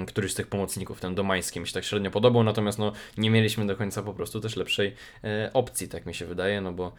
któryś 0.07 0.33
z 0.33 0.35
tych 0.35 0.47
pomocników, 0.47 1.01
ten 1.01 1.15
Domański 1.15 1.61
mi 1.61 1.67
się 1.67 1.73
tak 1.73 1.85
średnio 1.85 2.11
podobał, 2.11 2.45
natomiast 2.45 2.79
no, 2.79 2.93
nie 3.19 3.31
mieliśmy 3.31 3.67
do 3.67 3.77
końca 3.77 4.03
po 4.03 4.15
prostu 4.15 4.41
też 4.41 4.57
lepszej 4.57 4.95
e, 5.25 5.51
opcji, 5.53 5.89
tak 5.89 6.07
mi 6.07 6.15
się 6.15 6.27
wydaje, 6.27 6.61
no 6.61 6.73
bo, 6.73 6.93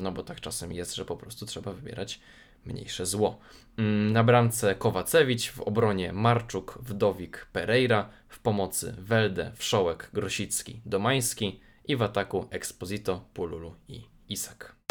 no 0.00 0.12
bo 0.12 0.22
tak 0.22 0.40
czasem 0.40 0.72
jest, 0.72 0.94
że 0.94 1.04
po 1.04 1.16
prostu 1.16 1.46
trzeba 1.46 1.72
wybierać 1.72 2.20
mniejsze 2.64 3.06
zło. 3.06 3.38
Mm, 3.76 4.12
na 4.12 4.24
bramce 4.24 4.74
Kowacewicz, 4.74 5.50
w 5.50 5.60
obronie 5.60 6.12
Marczuk, 6.12 6.78
Wdowik, 6.82 7.46
Pereira, 7.52 8.08
w 8.28 8.40
pomocy 8.40 8.94
Welde, 8.98 9.52
Wszołek, 9.56 10.10
Grosicki, 10.12 10.80
Domański 10.86 11.60
i 11.84 11.96
w 11.96 12.02
ataku 12.02 12.46
Exposito, 12.50 13.28
Pululu 13.34 13.74
i 13.88 14.04
Isak. 14.28 14.81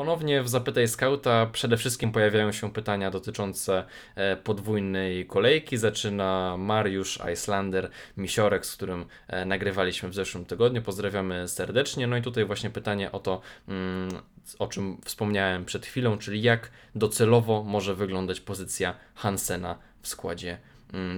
Ponownie 0.00 0.42
w 0.42 0.48
Zapytaj 0.48 0.88
Skauta 0.88 1.46
przede 1.46 1.76
wszystkim 1.76 2.12
pojawiają 2.12 2.52
się 2.52 2.72
pytania 2.72 3.10
dotyczące 3.10 3.84
e, 4.14 4.36
podwójnej 4.36 5.26
kolejki. 5.26 5.76
Zaczyna 5.76 6.56
Mariusz 6.58 7.18
Islander 7.32 7.90
Misiorek, 8.16 8.66
z 8.66 8.76
którym 8.76 9.06
e, 9.28 9.44
nagrywaliśmy 9.44 10.08
w 10.08 10.14
zeszłym 10.14 10.44
tygodniu. 10.44 10.82
Pozdrawiamy 10.82 11.48
serdecznie. 11.48 12.06
No 12.06 12.16
i 12.16 12.22
tutaj 12.22 12.44
właśnie 12.44 12.70
pytanie 12.70 13.12
o 13.12 13.18
to, 13.18 13.40
mm, 13.68 14.10
o 14.58 14.68
czym 14.68 15.00
wspomniałem 15.04 15.64
przed 15.64 15.86
chwilą, 15.86 16.18
czyli 16.18 16.42
jak 16.42 16.70
docelowo 16.94 17.62
może 17.62 17.94
wyglądać 17.94 18.40
pozycja 18.40 18.94
Hansena 19.14 19.78
w 20.02 20.08
składzie 20.08 20.58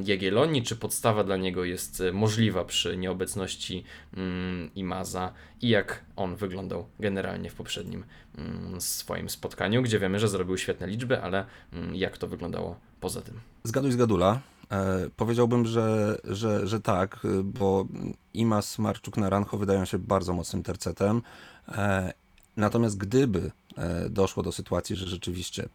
Jagiellonii, 0.05 0.63
czy 0.63 0.77
podstawa 0.77 1.25
dla 1.25 1.37
niego 1.37 1.65
jest 1.65 2.01
e, 2.01 2.13
możliwa 2.13 2.65
przy 2.65 2.97
nieobecności 2.97 3.85
mm, 4.17 4.71
Imaza 4.75 5.33
i 5.61 5.69
jak 5.69 6.05
on 6.17 6.37
wyglądał 6.37 6.87
generalnie 7.01 7.51
w 7.51 7.55
poprzednim 7.55 8.05
mm, 8.39 8.81
swoim 8.81 9.29
spotkaniu, 9.29 9.83
gdzie 9.83 9.99
wiemy, 9.99 10.19
że 10.19 10.29
zrobił 10.29 10.59
świetne 10.59 10.87
liczby, 10.87 11.23
ale 11.23 11.45
jak 11.93 12.19
to 12.19 12.29
wyglądało 12.29 12.77
poza 13.01 13.21
tym? 13.21 13.41
Zgaduj 13.65 13.93
z 13.93 13.97
Gadula. 13.97 14.41
E, 14.71 15.09
powiedziałbym, 15.17 15.67
że, 15.67 16.19
że, 16.25 16.67
że 16.67 16.81
tak, 16.81 17.21
bo 17.45 17.87
Imas, 18.35 18.79
Marczuk, 18.79 19.17
Naranjo 19.17 19.59
wydają 19.59 19.85
się 19.85 19.99
bardzo 19.99 20.33
mocnym 20.33 20.63
tercetem. 20.63 21.23
E, 21.69 22.13
natomiast 22.57 22.97
gdyby 22.97 23.51
E, 23.77 24.09
doszło 24.11 24.43
do 24.43 24.53
sytuacji, 24.53 24.97
że 24.97 25.07
rzeczywiście 25.07 25.69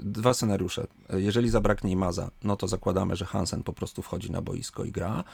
dwa 0.00 0.34
scenariusze. 0.34 0.86
Jeżeli 1.10 1.50
zabraknie 1.50 1.92
Imaza, 1.92 2.30
no 2.44 2.56
to 2.56 2.68
zakładamy, 2.68 3.16
że 3.16 3.24
Hansen 3.24 3.62
po 3.62 3.72
prostu 3.72 4.02
wchodzi 4.02 4.30
na 4.30 4.42
boisko 4.42 4.84
i 4.84 4.92
gra. 4.92 5.24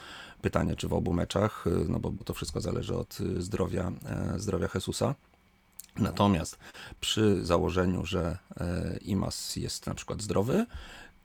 Pytanie, 0.41 0.75
czy 0.75 0.87
w 0.87 0.93
obu 0.93 1.13
meczach, 1.13 1.65
e, 1.67 1.69
no 1.89 1.99
bo 1.99 2.11
to 2.25 2.33
wszystko 2.33 2.61
zależy 2.61 2.95
od 2.97 3.17
e, 3.37 3.41
zdrowia, 3.41 3.91
zdrowia 4.37 4.67
Jesusa. 4.75 5.15
Natomiast 5.95 6.57
przy 6.99 7.45
założeniu, 7.45 8.05
że 8.05 8.37
Imaz 9.01 9.55
jest 9.55 9.87
na 9.87 9.93
przykład 9.93 10.21
zdrowy, 10.21 10.65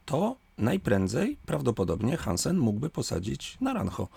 to 0.04 0.36
najprędzej 0.58 1.36
prawdopodobnie 1.46 2.16
Hansen 2.16 2.58
mógłby 2.58 2.90
posadzić 2.90 3.56
na 3.60 3.72
Rancho 3.72 4.08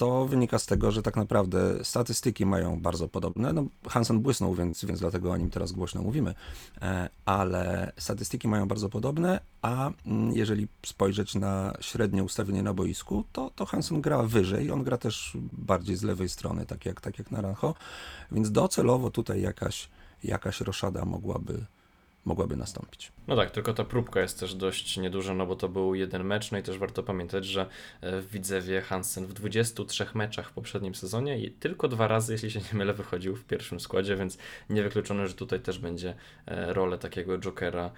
to 0.00 0.26
wynika 0.26 0.58
z 0.58 0.66
tego, 0.66 0.90
że 0.90 1.02
tak 1.02 1.16
naprawdę 1.16 1.84
statystyki 1.84 2.46
mają 2.46 2.80
bardzo 2.80 3.08
podobne. 3.08 3.52
No, 3.52 3.64
Hansen 3.88 4.20
błysnął, 4.20 4.54
więc, 4.54 4.84
więc 4.84 5.00
dlatego 5.00 5.30
o 5.30 5.36
nim 5.36 5.50
teraz 5.50 5.72
głośno 5.72 6.02
mówimy, 6.02 6.34
e, 6.82 7.08
ale 7.24 7.92
statystyki 7.98 8.48
mają 8.48 8.68
bardzo 8.68 8.88
podobne, 8.88 9.40
a 9.62 9.90
mm, 10.06 10.32
jeżeli 10.32 10.68
spojrzeć 10.86 11.34
na 11.34 11.72
średnie 11.80 12.24
ustawienie 12.24 12.62
na 12.62 12.74
boisku, 12.74 13.24
to, 13.32 13.50
to 13.50 13.66
Hansen 13.66 14.00
gra 14.00 14.22
wyżej, 14.22 14.70
on 14.70 14.84
gra 14.84 14.98
też 14.98 15.36
bardziej 15.52 15.96
z 15.96 16.02
lewej 16.02 16.28
strony, 16.28 16.66
tak 16.66 16.86
jak, 16.86 17.00
tak 17.00 17.18
jak 17.18 17.30
Naranjo, 17.30 17.74
więc 18.32 18.52
docelowo 18.52 19.10
tutaj 19.10 19.40
jakaś, 19.42 19.88
jakaś 20.24 20.60
roszada 20.60 21.04
mogłaby, 21.04 21.64
mogłaby 22.24 22.56
nastąpić. 22.56 23.12
No 23.28 23.36
tak, 23.36 23.50
tylko 23.50 23.74
ta 23.74 23.84
próbka 23.84 24.20
jest 24.20 24.40
też 24.40 24.54
dość 24.54 24.96
nieduża, 24.96 25.34
no 25.34 25.46
bo 25.46 25.56
to 25.56 25.68
był 25.68 25.94
jeden 25.94 26.24
mecz, 26.24 26.52
no 26.52 26.58
i 26.58 26.62
też 26.62 26.78
warto 26.78 27.02
pamiętać, 27.02 27.44
że 27.44 27.66
e, 28.00 28.20
w 28.20 28.30
Widzewie 28.30 28.80
Hansen 28.80 29.26
w 29.26 29.32
23 29.32 30.06
meczach 30.14 30.48
w 30.48 30.52
poprzednim 30.52 30.94
sezonie 30.94 31.38
i 31.38 31.50
tylko 31.50 31.88
dwa 31.88 32.08
razy, 32.08 32.32
jeśli 32.32 32.50
się 32.50 32.60
nie 32.60 32.78
mylę, 32.78 32.94
wychodził 32.94 33.36
w 33.36 33.44
pierwszym 33.44 33.80
składzie, 33.80 34.16
więc 34.16 34.38
niewykluczone, 34.70 35.26
że 35.26 35.34
tutaj 35.34 35.60
też 35.60 35.78
będzie 35.78 36.14
e, 36.46 36.72
rolę 36.72 36.98
takiego 36.98 37.38
jokera 37.38 37.90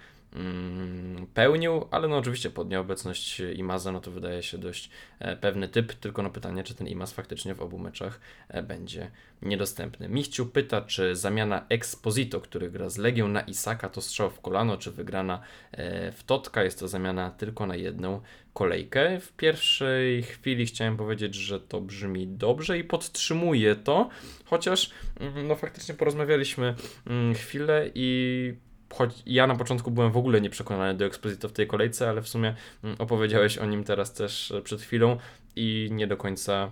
pełnił, 1.33 1.87
ale 1.91 2.07
no 2.07 2.17
oczywiście 2.17 2.49
pod 2.49 2.69
nieobecność 2.69 3.39
Imaza, 3.39 3.91
no 3.91 4.01
to 4.01 4.11
wydaje 4.11 4.43
się 4.43 4.57
dość 4.57 4.89
e, 5.19 5.35
pewny 5.37 5.67
typ, 5.67 5.93
tylko 5.93 6.23
na 6.23 6.29
pytanie, 6.29 6.63
czy 6.63 6.75
ten 6.75 6.87
Imaz 6.87 7.13
faktycznie 7.13 7.55
w 7.55 7.61
obu 7.61 7.79
meczach 7.79 8.19
e, 8.47 8.63
będzie 8.63 9.11
niedostępny. 9.41 10.09
Michciu 10.09 10.45
pyta, 10.45 10.81
czy 10.81 11.15
zamiana 11.15 11.65
Exposito, 11.69 12.41
który 12.41 12.71
gra 12.71 12.89
z 12.89 12.97
Legią 12.97 13.27
na 13.27 13.41
Isaka, 13.41 13.89
to 13.89 14.01
strzał 14.01 14.29
w 14.29 14.41
kolano, 14.41 14.77
czy 14.77 14.91
wygrana 14.91 15.41
e, 15.71 16.11
w 16.11 16.23
Totka, 16.23 16.63
jest 16.63 16.79
to 16.79 16.87
zamiana 16.87 17.31
tylko 17.31 17.65
na 17.65 17.75
jedną 17.75 18.21
kolejkę. 18.53 19.19
W 19.19 19.33
pierwszej 19.33 20.23
chwili 20.23 20.65
chciałem 20.65 20.97
powiedzieć, 20.97 21.35
że 21.35 21.59
to 21.59 21.81
brzmi 21.81 22.27
dobrze 22.27 22.77
i 22.77 22.83
podtrzymuję 22.83 23.75
to, 23.75 24.09
chociaż 24.45 24.91
mm, 25.19 25.47
no 25.47 25.55
faktycznie 25.55 25.95
porozmawialiśmy 25.95 26.75
mm, 27.07 27.33
chwilę 27.33 27.89
i 27.95 28.53
choć 28.93 29.23
ja 29.25 29.47
na 29.47 29.55
początku 29.55 29.91
byłem 29.91 30.11
w 30.11 30.17
ogóle 30.17 30.41
nieprzekonany 30.41 30.93
do 30.93 31.05
Exposito 31.05 31.49
w 31.49 31.53
tej 31.53 31.67
kolejce, 31.67 32.09
ale 32.09 32.21
w 32.21 32.27
sumie 32.27 32.55
mm, 32.83 32.95
opowiedziałeś 32.99 33.57
o 33.57 33.65
nim 33.65 33.83
teraz 33.83 34.13
też 34.13 34.51
e, 34.51 34.61
przed 34.61 34.81
chwilą 34.81 35.17
i 35.55 35.89
nie 35.91 36.07
do 36.07 36.17
końca 36.17 36.71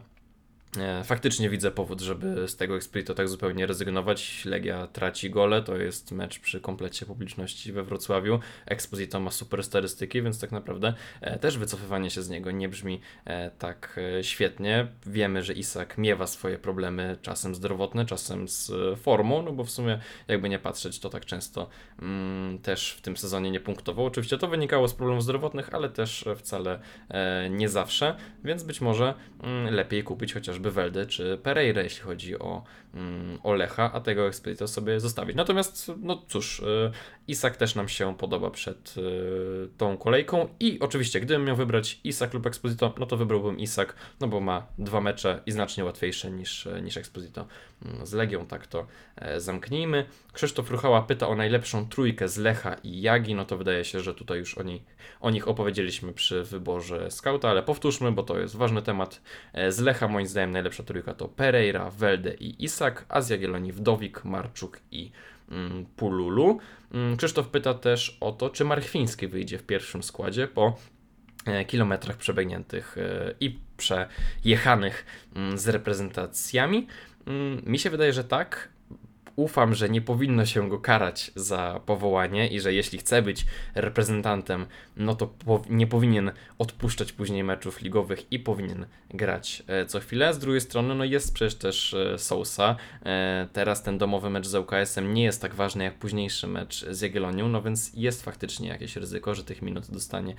faktycznie 1.04 1.50
widzę 1.50 1.72
powód, 1.72 2.02
żeby 2.02 2.48
z 2.48 2.56
tego 2.56 2.76
Explito 2.76 3.14
tak 3.14 3.30
zupełnie 3.30 3.66
rezygnować. 3.66 4.46
Legia 4.46 4.88
traci 4.88 5.30
gole, 5.30 5.62
to 5.62 5.78
jest 5.78 6.12
mecz 6.12 6.40
przy 6.40 6.60
komplecie 6.60 7.06
publiczności 7.06 7.74
we 7.74 7.84
Wrocławiu. 7.84 8.40
Exposito 8.66 9.20
ma 9.20 9.32
super 9.32 9.64
statystyki, 9.64 10.22
więc 10.22 10.40
tak 10.40 10.52
naprawdę 10.52 10.94
e, 11.22 11.40
też 11.40 11.58
wycofywanie 11.58 12.10
się 12.10 12.22
z 12.22 12.30
niego 12.30 12.52
nie 12.52 12.70
brzmi 12.70 13.02
e, 13.26 13.52
tak 13.52 14.00
świetnie. 14.22 14.88
Wiemy, 15.06 15.44
że 15.44 15.54
Isak 15.54 15.98
miewa 15.98 16.28
swoje 16.28 16.58
problemy, 16.58 17.18
czasem 17.22 17.56
zdrowotne, 17.56 18.06
czasem 18.06 18.48
z 18.48 18.72
formą, 19.00 19.42
no 19.42 19.52
bo 19.52 19.64
w 19.64 19.72
sumie 19.72 20.00
jakby 20.28 20.50
nie 20.50 20.60
patrzeć, 20.60 21.00
to 21.00 21.10
tak 21.10 21.26
często 21.26 21.70
mm, 22.02 22.60
też 22.60 22.92
w 22.92 23.02
tym 23.02 23.18
sezonie 23.18 23.52
nie 23.52 23.60
punktował. 23.60 24.06
Oczywiście 24.06 24.38
to 24.38 24.48
wynikało 24.48 24.88
z 24.88 24.94
problemów 24.94 25.24
zdrowotnych, 25.24 25.74
ale 25.74 25.90
też 25.90 26.26
wcale 26.36 26.80
nie 27.50 27.70
zawsze, 27.70 28.16
więc 28.44 28.64
być 28.64 28.82
może 28.82 29.14
mm, 29.44 29.74
lepiej 29.74 30.04
kupić 30.04 30.34
chociaż 30.34 30.61
chociażby 30.62 30.72
Welde 30.72 31.06
czy 31.06 31.38
Pereira, 31.44 31.82
jeśli 31.82 32.02
chodzi 32.02 32.40
o, 32.40 32.64
mm, 32.94 33.40
o 33.44 33.54
Lecha, 33.54 33.92
a 33.94 34.02
tego 34.02 34.28
Expedito 34.28 34.68
sobie 34.68 35.00
zostawić. 35.00 35.36
Natomiast, 35.36 35.92
no 36.02 36.24
cóż, 36.28 36.60
y, 36.60 36.92
Isak 37.28 37.58
też 37.58 37.76
nam 37.76 37.90
się 37.90 38.18
podoba 38.18 38.52
przed 38.52 38.96
y, 38.98 39.70
tą 39.78 39.98
kolejką 39.98 40.48
i 40.60 40.80
oczywiście, 40.80 41.20
gdybym 41.20 41.46
miał 41.46 41.56
wybrać 41.56 42.00
Isak 42.04 42.34
lub 42.34 42.46
Exposito, 42.46 42.94
no 43.00 43.06
to 43.06 43.18
wybrałbym 43.18 43.60
Isak, 43.60 43.96
no 44.20 44.28
bo 44.28 44.40
ma 44.40 44.68
dwa 44.78 45.02
mecze 45.02 45.42
i 45.46 45.52
znacznie 45.52 45.86
łatwiejsze 45.86 46.32
niż, 46.32 46.68
niż 46.84 46.98
Exposito 46.98 47.48
mm, 47.86 48.06
z 48.06 48.14
Legią, 48.14 48.46
tak 48.46 48.68
to 48.68 48.88
e, 49.16 49.40
zamknijmy. 49.40 50.06
Krzysztof 50.34 50.72
Ruchała 50.72 51.02
pyta 51.02 51.28
o 51.28 51.36
najlepszą 51.36 51.90
trójkę 51.90 52.28
z 52.28 52.38
Lecha 52.38 52.74
i 52.84 53.02
Jagi, 53.02 53.36
no 53.36 53.46
to 53.46 53.58
wydaje 53.58 53.86
się, 53.86 54.00
że 54.00 54.14
tutaj 54.14 54.40
już 54.40 54.58
o, 54.58 54.64
nich, 54.64 54.82
o 55.22 55.30
nich 55.30 55.48
opowiedzieliśmy 55.48 56.14
przy 56.14 56.44
wyborze 56.44 57.12
skauta, 57.12 57.50
ale 57.50 57.64
powtórzmy, 57.64 58.12
bo 58.12 58.24
to 58.24 58.40
jest 58.40 58.56
ważny 58.56 58.82
temat. 58.82 59.22
E, 59.54 59.72
Z 59.72 59.80
Lecha 59.80 60.08
moim 60.08 60.28
zdaniem 60.28 60.51
najlepsza 60.52 60.84
trójka 60.84 61.14
to 61.14 61.28
Pereira, 61.28 61.90
Welde 61.90 62.34
i 62.34 62.64
Isak, 62.64 63.06
a 63.10 63.22
z 63.22 63.30
Jagiellonii 63.30 63.72
Wdowik, 63.72 64.26
Marczuk 64.26 64.80
i 64.92 65.12
mm, 65.52 65.86
Pululu. 65.86 66.60
Mm, 66.94 67.18
Krzysztof 67.18 67.48
pyta 67.48 67.74
też 67.74 68.18
o 68.20 68.32
to, 68.32 68.50
czy 68.50 68.66
Marchwiński 68.66 69.28
wyjdzie 69.28 69.58
w 69.58 69.64
pierwszym 69.64 70.04
składzie 70.04 70.48
po 70.48 70.78
e, 71.46 71.66
kilometrach 71.66 72.18
przebiegniętych 72.18 72.98
e, 72.98 73.34
i 73.40 73.60
przejechanych 73.78 75.06
mm, 75.36 75.58
z 75.58 75.68
reprezentacjami. 75.68 76.88
Mm, 77.28 77.62
Mi 77.66 77.80
się 77.80 77.90
wydaje, 77.90 78.14
że 78.14 78.24
tak. 78.24 78.70
Ufam, 79.42 79.74
że 79.74 79.90
nie 79.90 80.02
powinno 80.02 80.46
się 80.46 80.70
go 80.70 80.80
karać 80.80 81.32
za 81.36 81.82
powołanie 81.86 82.48
i 82.48 82.60
że 82.60 82.74
jeśli 82.74 83.00
chce 83.00 83.22
być 83.22 83.46
reprezentantem, 83.76 84.66
no 84.98 85.16
to 85.16 85.34
nie 85.70 85.88
powinien 85.88 86.32
odpuszczać 86.58 87.12
później 87.12 87.44
meczów 87.44 87.82
ligowych 87.82 88.32
i 88.32 88.40
powinien 88.40 88.86
grać 89.10 89.64
e, 89.68 89.86
co 89.86 90.00
chwilę. 90.00 90.34
Z 90.34 90.40
drugiej 90.40 90.62
strony, 90.62 90.96
no 90.96 91.04
jest 91.04 91.34
przecież 91.34 91.56
też 91.56 91.94
e, 91.94 92.18
Sousa. 92.18 92.76
E, 93.06 93.48
teraz 93.54 93.84
ten 93.84 93.98
domowy 93.98 94.30
mecz 94.30 94.48
z 94.48 94.56
ŁKS-em 94.56 95.14
nie 95.14 95.24
jest 95.24 95.42
tak 95.42 95.56
ważny 95.56 95.84
jak 95.84 95.94
późniejszy 95.94 96.48
mecz 96.48 96.86
z 96.90 97.02
Jagiellonią, 97.02 97.48
no 97.48 97.62
więc 97.62 97.92
jest 97.94 98.24
faktycznie 98.24 98.70
jakieś 98.70 98.96
ryzyko, 98.96 99.36
że 99.36 99.44
tych 99.44 99.62
minut 99.62 99.92
dostanie 99.92 100.36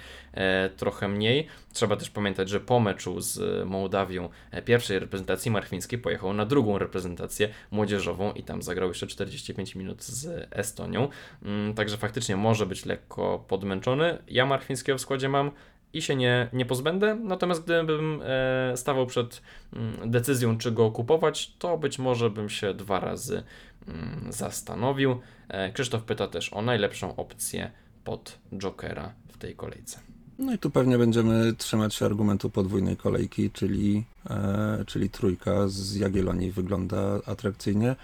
trochę 0.76 1.09
mniej. 1.09 1.47
Trzeba 1.73 1.97
też 1.97 2.11
pamiętać, 2.11 2.49
że 2.49 2.61
po 2.61 2.80
meczu 2.80 3.21
z 3.21 3.66
Mołdawią 3.68 4.28
pierwszej 4.64 4.99
reprezentacji 4.99 5.50
Marchwiński 5.50 5.99
pojechał 5.99 6.32
na 6.32 6.47
drugą 6.47 6.78
reprezentację 6.78 7.49
młodzieżową 7.71 8.32
i 8.32 8.42
tam 8.42 8.62
zagrał 8.62 8.91
jeszcze 8.92 9.06
45 9.06 9.75
minut 9.75 10.02
z 10.02 10.49
Estonią. 10.50 11.08
Mm, 11.42 11.75
Także 11.75 11.96
faktycznie 11.96 12.37
może 12.37 12.66
być 12.66 12.87
lekko 12.87 13.44
podmęczony. 13.49 14.18
Ja 14.28 14.46
Marchwińskiego 14.46 14.99
w 14.99 15.00
składzie 15.00 15.28
mam 15.28 15.50
i 15.92 16.02
się 16.02 16.16
nie, 16.16 16.49
nie 16.52 16.66
pozbędę. 16.66 17.14
Natomiast 17.14 17.64
gdybym 17.64 18.22
e, 18.25 18.76
stawał 18.76 19.06
przed 19.06 19.42
mm, 19.72 20.11
decyzją, 20.11 20.58
czy 20.58 20.72
go 20.72 20.90
kupować, 20.90 21.52
to 21.58 21.78
być 21.78 21.99
może 21.99 22.30
bym 22.30 22.49
się 22.49 22.75
dwa 22.75 23.00
razy 23.00 23.42
mm, 23.88 24.32
zastanowił. 24.32 25.20
E, 25.49 25.72
Krzysztof 25.72 26.02
pyta 26.02 26.28
też 26.28 26.52
o 26.52 26.62
najlepszą 26.62 27.16
opcję 27.16 27.70
pod 28.04 28.38
Jokera 28.52 29.12
w 29.28 29.38
tej 29.38 29.54
kolejce. 29.54 30.00
No 30.38 30.54
i 30.54 30.58
tu 30.58 30.70
pewnie 30.70 30.99
będziemy 30.99 31.52
trzymać 31.52 31.94
się 31.94 32.06
argumentu 32.06 32.50
podwójnej 32.50 32.96
kolejki, 32.96 33.50
czyli, 33.50 34.04
e, 34.30 34.84
czyli 34.87 35.11
trójka 35.11 35.68
z 35.68 35.94
Jagiellonii 35.94 36.50
wygląda 36.50 37.20
atrakcyjnie, 37.26 37.96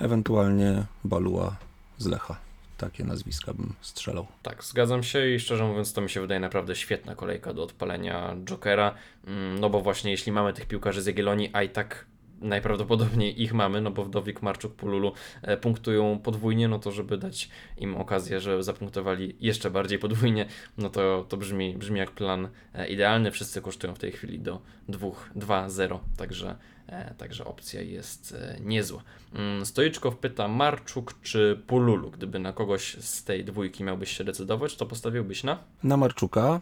ewentualnie 0.00 0.84
Balua 1.04 1.56
z 1.98 2.06
Lecha. 2.06 2.36
Takie 2.78 3.04
nazwiska 3.04 3.54
bym 3.54 3.72
strzelał. 3.80 4.26
Tak, 4.42 4.64
zgadzam 4.64 5.02
się 5.02 5.28
i 5.28 5.40
szczerze 5.40 5.64
mówiąc 5.64 5.92
to 5.92 6.00
mi 6.00 6.10
się 6.10 6.20
wydaje 6.20 6.40
naprawdę 6.40 6.76
świetna 6.76 7.14
kolejka 7.14 7.52
do 7.54 7.62
odpalenia 7.62 8.36
Jokera, 8.44 8.94
mm, 9.26 9.58
no 9.58 9.70
bo 9.70 9.80
właśnie 9.80 10.10
jeśli 10.10 10.32
mamy 10.32 10.52
tych 10.52 10.66
piłkarzy 10.66 11.02
z 11.02 11.06
Jagiellonii, 11.06 11.50
a 11.52 11.62
i 11.62 11.68
tak 11.68 12.06
najprawdopodobniej 12.40 13.42
ich 13.42 13.54
mamy, 13.54 13.80
no 13.80 13.90
bo 13.90 14.04
Wdowik, 14.04 14.42
Marczuk, 14.42 14.74
Pululu 14.74 15.12
e, 15.42 15.56
punktują 15.56 16.18
podwójnie, 16.18 16.68
no 16.68 16.78
to 16.78 16.92
żeby 16.92 17.18
dać 17.18 17.48
im 17.76 17.96
okazję, 17.96 18.40
że 18.40 18.62
zapunktowali 18.62 19.36
jeszcze 19.40 19.70
bardziej 19.70 19.98
podwójnie, 19.98 20.46
no 20.78 20.90
to, 20.90 21.26
to 21.28 21.36
brzmi, 21.36 21.74
brzmi 21.74 21.98
jak 21.98 22.10
plan 22.10 22.48
e, 22.74 22.88
idealny. 22.88 23.30
Wszyscy 23.30 23.60
kosztują 23.60 23.94
w 23.94 23.98
tej 23.98 24.12
chwili 24.12 24.40
do 24.40 24.60
2-2-0, 24.88 25.98
także, 26.16 26.56
e, 26.86 27.14
także 27.14 27.44
opcja 27.44 27.82
jest 27.82 28.36
niezła. 28.60 29.02
Mm, 29.34 29.66
Stoiczkow 29.66 30.16
pyta 30.16 30.48
Marczuk 30.48 31.14
czy 31.22 31.62
Pululu? 31.66 32.10
Gdyby 32.10 32.38
na 32.38 32.52
kogoś 32.52 32.96
z 33.00 33.24
tej 33.24 33.44
dwójki 33.44 33.84
miałbyś 33.84 34.16
się 34.16 34.24
decydować, 34.24 34.76
to 34.76 34.86
postawiłbyś 34.86 35.44
na? 35.44 35.58
Na 35.82 35.96
Marczuka 35.96 36.60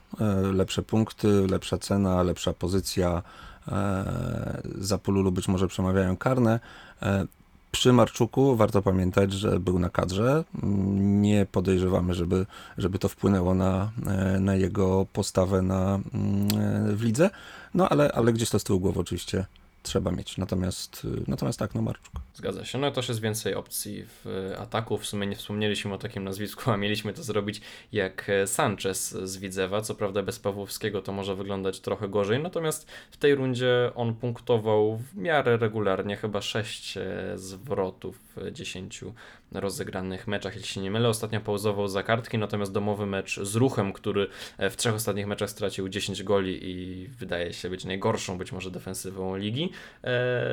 lepsze 0.52 0.82
punkty, 0.82 1.46
lepsza 1.50 1.78
cena, 1.78 2.22
lepsza 2.22 2.52
pozycja. 2.52 3.22
E, 3.68 4.62
za 4.78 4.98
Pululu 4.98 5.32
być 5.32 5.48
może 5.48 5.68
przemawiają 5.68 6.16
karne. 6.16 6.60
E, 7.02 7.26
Przy 7.72 7.92
Marczuku 7.92 8.56
warto 8.56 8.82
pamiętać, 8.82 9.32
że 9.32 9.60
był 9.60 9.78
na 9.78 9.90
kadrze. 9.90 10.44
Nie 10.92 11.46
podejrzewamy, 11.46 12.14
żeby, 12.14 12.46
żeby 12.78 12.98
to 12.98 13.08
wpłynęło 13.08 13.54
na, 13.54 13.90
e, 14.06 14.40
na 14.40 14.54
jego 14.54 15.06
postawę 15.12 15.62
na, 15.62 16.00
mm, 16.14 16.96
w 16.96 17.02
lidze. 17.02 17.30
No 17.74 17.88
ale, 17.88 18.12
ale 18.12 18.32
gdzieś 18.32 18.50
to 18.50 18.58
z 18.58 18.64
tyłu 18.64 18.80
głowy 18.80 19.00
oczywiście 19.00 19.46
trzeba 19.82 20.10
mieć. 20.10 20.38
Natomiast, 20.38 21.04
y, 21.04 21.24
natomiast 21.26 21.58
tak, 21.58 21.74
no 21.74 21.82
Marczuk. 21.82 22.14
Zgadza 22.34 22.64
się. 22.64 22.78
No 22.78 22.90
też 22.90 23.08
jest 23.08 23.20
więcej 23.20 23.54
opcji 23.54 24.04
w 24.06 24.52
ataku. 24.58 24.98
W 24.98 25.06
sumie 25.06 25.26
nie 25.26 25.36
wspomnieliśmy 25.36 25.94
o 25.94 25.98
takim 25.98 26.24
nazwisku, 26.24 26.70
a 26.70 26.76
mieliśmy 26.76 27.12
to 27.12 27.22
zrobić 27.22 27.60
jak 27.92 28.28
e, 28.28 28.46
Sanchez 28.46 29.10
z 29.10 29.36
Widzewa. 29.36 29.82
Co 29.82 29.94
prawda 29.94 30.22
bez 30.22 30.38
Pawłowskiego 30.38 31.02
to 31.02 31.12
może 31.12 31.34
wyglądać 31.34 31.80
trochę 31.80 32.08
gorzej, 32.08 32.42
natomiast 32.42 32.86
w 33.10 33.16
tej 33.16 33.34
rundzie 33.34 33.90
on 33.94 34.14
punktował 34.14 34.96
w 34.96 35.16
miarę 35.16 35.56
regularnie, 35.56 36.16
chyba 36.16 36.40
6 36.42 36.98
zwrotów 37.36 38.18
w 38.36 38.52
10 38.52 39.04
rozegranych 39.54 40.26
meczach, 40.26 40.54
jeśli 40.54 40.68
się 40.68 40.80
nie 40.80 40.90
mylę. 40.90 41.08
Ostatnio 41.08 41.40
pauzował 41.40 41.88
za 41.88 42.02
kartki, 42.02 42.38
natomiast 42.38 42.72
domowy 42.72 43.06
mecz 43.06 43.40
z 43.40 43.54
Ruchem, 43.54 43.92
który 43.92 44.28
e, 44.58 44.70
w 44.70 44.76
trzech 44.76 44.94
ostatnich 44.94 45.26
meczach 45.26 45.50
stracił 45.50 45.88
10 45.88 46.22
goli 46.22 46.58
i 46.70 47.06
wydaje 47.08 47.52
się 47.52 47.70
być 47.70 47.84
najgorszą 47.84 48.38
być 48.38 48.52
może 48.52 48.70
defensywą 48.70 49.36
ligi, 49.36 49.64
e, 49.64 49.71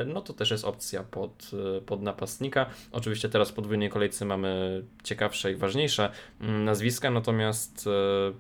no 0.05 0.21
to 0.21 0.34
też 0.34 0.51
jest 0.51 0.65
opcja 0.65 1.03
pod, 1.03 1.51
e, 1.77 1.82
pod 1.82 2.01
napastnika. 2.01 2.65
Oczywiście 2.91 3.29
teraz 3.29 3.49
w 3.49 3.53
podwójnej 3.53 3.89
kolejce 3.89 4.25
mamy 4.25 4.84
ciekawsze 5.03 5.51
i 5.51 5.55
ważniejsze 5.55 6.12
mm, 6.41 6.65
nazwiska, 6.65 7.12
natomiast 7.12 7.88
e, 7.88 8.34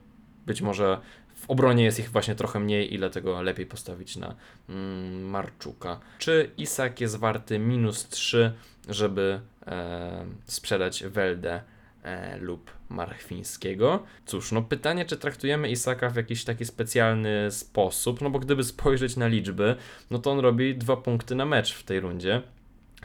być 0.45 0.61
może 0.61 0.99
w 1.35 1.49
obronie 1.49 1.83
jest 1.83 1.99
ich 1.99 2.11
właśnie 2.11 2.35
trochę 2.35 2.59
mniej 2.59 2.93
i 2.93 2.97
dlatego 2.97 3.41
lepiej 3.41 3.65
postawić 3.65 4.15
na 4.15 4.35
mm, 4.69 5.29
Marczuka. 5.29 5.99
Czy 6.19 6.51
Isak 6.57 7.01
jest 7.01 7.15
warty 7.17 7.59
minus 7.59 8.07
3, 8.07 8.51
żeby 8.89 9.39
e, 9.67 10.25
sprzedać 10.45 11.03
Weldę 11.03 11.61
e, 12.03 12.37
lub 12.37 12.71
Marchwińskiego? 12.89 14.03
Cóż, 14.25 14.51
no 14.51 14.61
pytanie, 14.61 15.05
czy 15.05 15.17
traktujemy 15.17 15.69
Isaka 15.69 16.09
w 16.09 16.15
jakiś 16.15 16.43
taki 16.43 16.65
specjalny 16.65 17.51
sposób, 17.51 18.21
no 18.21 18.29
bo 18.29 18.39
gdyby 18.39 18.63
spojrzeć 18.63 19.17
na 19.17 19.27
liczby, 19.27 19.75
no 20.11 20.19
to 20.19 20.31
on 20.31 20.39
robi 20.39 20.75
dwa 20.75 20.97
punkty 20.97 21.35
na 21.35 21.45
mecz 21.45 21.73
w 21.73 21.83
tej 21.83 21.99
rundzie, 21.99 22.41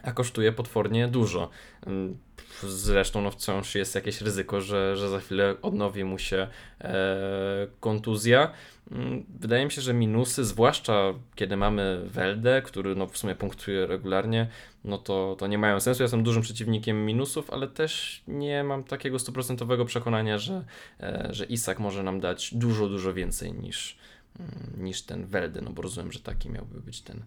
a 0.04 0.12
kosztuje 0.12 0.52
potwornie 0.52 1.08
dużo. 1.08 1.50
Mm, 1.86 2.18
Zresztą 2.62 3.22
no 3.22 3.30
wciąż 3.30 3.74
jest 3.74 3.94
jakieś 3.94 4.20
ryzyko, 4.20 4.60
że, 4.60 4.96
że 4.96 5.08
za 5.08 5.20
chwilę 5.20 5.54
odnowi 5.62 6.04
mu 6.04 6.18
się 6.18 6.48
e, 6.80 7.66
kontuzja. 7.80 8.50
Mm, 8.90 9.24
Wydaje 9.40 9.64
mi 9.64 9.70
się, 9.70 9.82
że 9.82 9.94
minusy, 9.94 10.44
zwłaszcza 10.44 11.14
kiedy 11.34 11.56
mamy 11.56 12.02
Weldę, 12.04 12.62
który 12.62 12.94
no 12.94 13.06
w 13.06 13.18
sumie 13.18 13.34
punktuje 13.34 13.86
regularnie, 13.86 14.48
no 14.84 14.98
to, 14.98 15.36
to 15.38 15.46
nie 15.46 15.58
mają 15.58 15.80
sensu. 15.80 16.02
Ja 16.02 16.04
jestem 16.04 16.22
dużym 16.22 16.42
przeciwnikiem 16.42 17.06
minusów, 17.06 17.50
ale 17.50 17.68
też 17.68 18.22
nie 18.28 18.64
mam 18.64 18.84
takiego 18.84 19.18
stuprocentowego 19.18 19.84
przekonania, 19.84 20.38
że, 20.38 20.64
e, 21.00 21.28
że 21.30 21.44
Isak 21.44 21.78
może 21.80 22.02
nam 22.02 22.20
dać 22.20 22.54
dużo, 22.54 22.88
dużo 22.88 23.14
więcej 23.14 23.52
niż, 23.52 23.98
mm, 24.40 24.84
niż 24.84 25.02
ten 25.02 25.26
Welde, 25.26 25.60
no 25.60 25.70
bo 25.70 25.82
rozumiem, 25.82 26.12
że 26.12 26.20
taki 26.20 26.50
miałby 26.50 26.80
być 26.80 27.00
ten, 27.00 27.24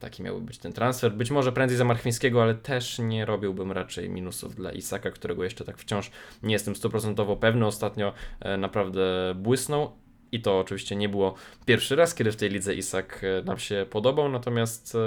taki 0.00 0.22
miałby 0.22 0.40
być 0.46 0.58
ten 0.58 0.72
transfer. 0.72 1.12
Być 1.12 1.30
może 1.30 1.52
prędzej 1.52 1.78
za 1.78 1.84
Marchwińskiego, 1.84 2.42
ale 2.42 2.54
też 2.54 2.98
nie 2.98 3.24
robiłbym 3.26 3.72
raczej 3.72 4.08
minusów 4.10 4.54
dla 4.54 4.72
Isaka, 4.72 5.10
którego 5.10 5.44
jeszcze 5.44 5.64
tak 5.64 5.78
wciąż 5.78 6.10
nie 6.42 6.52
jestem 6.52 6.76
stuprocentowo 6.76 7.36
pewny. 7.36 7.66
Ostatnio 7.66 8.12
e, 8.40 8.56
naprawdę 8.56 9.34
błysnął. 9.36 9.92
I 10.32 10.40
to 10.40 10.58
oczywiście 10.58 10.96
nie 10.96 11.08
było 11.08 11.34
pierwszy 11.66 11.96
raz, 11.96 12.14
kiedy 12.14 12.32
w 12.32 12.36
tej 12.36 12.50
lidze 12.50 12.74
Isak 12.74 13.24
e, 13.24 13.44
nam 13.44 13.58
się 13.58 13.86
podobał, 13.90 14.28
natomiast 14.28 14.94
e, 14.94 14.98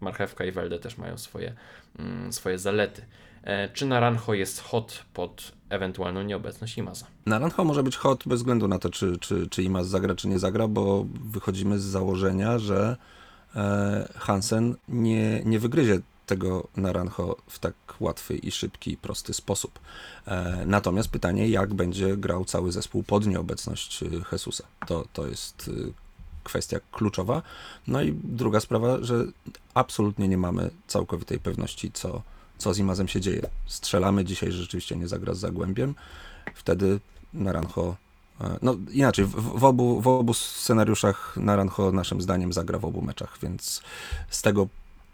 Marchewka 0.00 0.44
i 0.44 0.52
Welde 0.52 0.78
też 0.78 0.98
mają 0.98 1.18
swoje, 1.18 1.54
mm, 1.98 2.32
swoje 2.32 2.58
zalety. 2.58 3.02
E, 3.42 3.68
Czy 3.68 3.86
Naranjo 3.86 4.34
jest 4.34 4.60
hot 4.60 5.04
pod 5.14 5.52
ewentualną 5.68 6.22
nieobecność 6.22 6.78
Imaza? 6.78 7.06
Naranjo 7.26 7.64
może 7.64 7.82
być 7.82 7.96
hot 7.96 8.24
bez 8.26 8.40
względu 8.40 8.68
na 8.68 8.78
to, 8.78 8.90
czy, 8.90 9.18
czy, 9.18 9.48
czy 9.48 9.62
Imas 9.62 9.88
zagra, 9.88 10.14
czy 10.14 10.28
nie 10.28 10.38
zagra, 10.38 10.68
bo 10.68 11.06
wychodzimy 11.24 11.78
z 11.78 11.82
założenia, 11.82 12.58
że 12.58 12.96
e, 13.02 13.25
Hansen 14.14 14.74
nie, 14.88 15.42
nie 15.44 15.58
wygryzie 15.58 16.00
tego 16.26 16.68
Naranjo 16.76 17.36
w 17.48 17.58
tak 17.58 17.74
łatwy 18.00 18.36
i 18.36 18.50
szybki 18.50 18.96
prosty 18.96 19.34
sposób. 19.34 19.78
E, 20.26 20.62
natomiast 20.66 21.08
pytanie, 21.08 21.48
jak 21.48 21.74
będzie 21.74 22.16
grał 22.16 22.44
cały 22.44 22.72
zespół 22.72 23.02
pod 23.02 23.26
nieobecność 23.26 24.02
e, 24.02 24.06
Jesusa. 24.32 24.64
To, 24.86 25.04
to 25.12 25.26
jest 25.26 25.70
e, 25.88 25.90
kwestia 26.44 26.80
kluczowa. 26.92 27.42
No 27.86 28.02
i 28.02 28.12
druga 28.24 28.60
sprawa, 28.60 28.98
że 29.00 29.24
absolutnie 29.74 30.28
nie 30.28 30.38
mamy 30.38 30.70
całkowitej 30.86 31.38
pewności, 31.38 31.92
co, 31.92 32.22
co 32.58 32.74
z 32.74 32.78
Imazem 32.78 33.08
się 33.08 33.20
dzieje. 33.20 33.50
Strzelamy 33.66 34.24
dzisiaj, 34.24 34.52
że 34.52 34.58
rzeczywiście 34.58 34.96
nie 34.96 35.08
zagra 35.08 35.34
z 35.34 35.38
Zagłębiem, 35.38 35.94
wtedy 36.54 37.00
Naranjo 37.34 37.90
e, 37.90 38.05
no 38.62 38.76
inaczej, 38.92 39.24
w, 39.24 39.30
w, 39.30 39.64
obu, 39.64 40.00
w 40.00 40.08
obu 40.08 40.34
scenariuszach 40.34 41.36
Naranjo 41.36 41.92
naszym 41.92 42.22
zdaniem 42.22 42.52
zagra 42.52 42.78
w 42.78 42.84
obu 42.84 43.02
meczach, 43.02 43.38
więc 43.42 43.82
z 44.30 44.42
tego, 44.42 44.68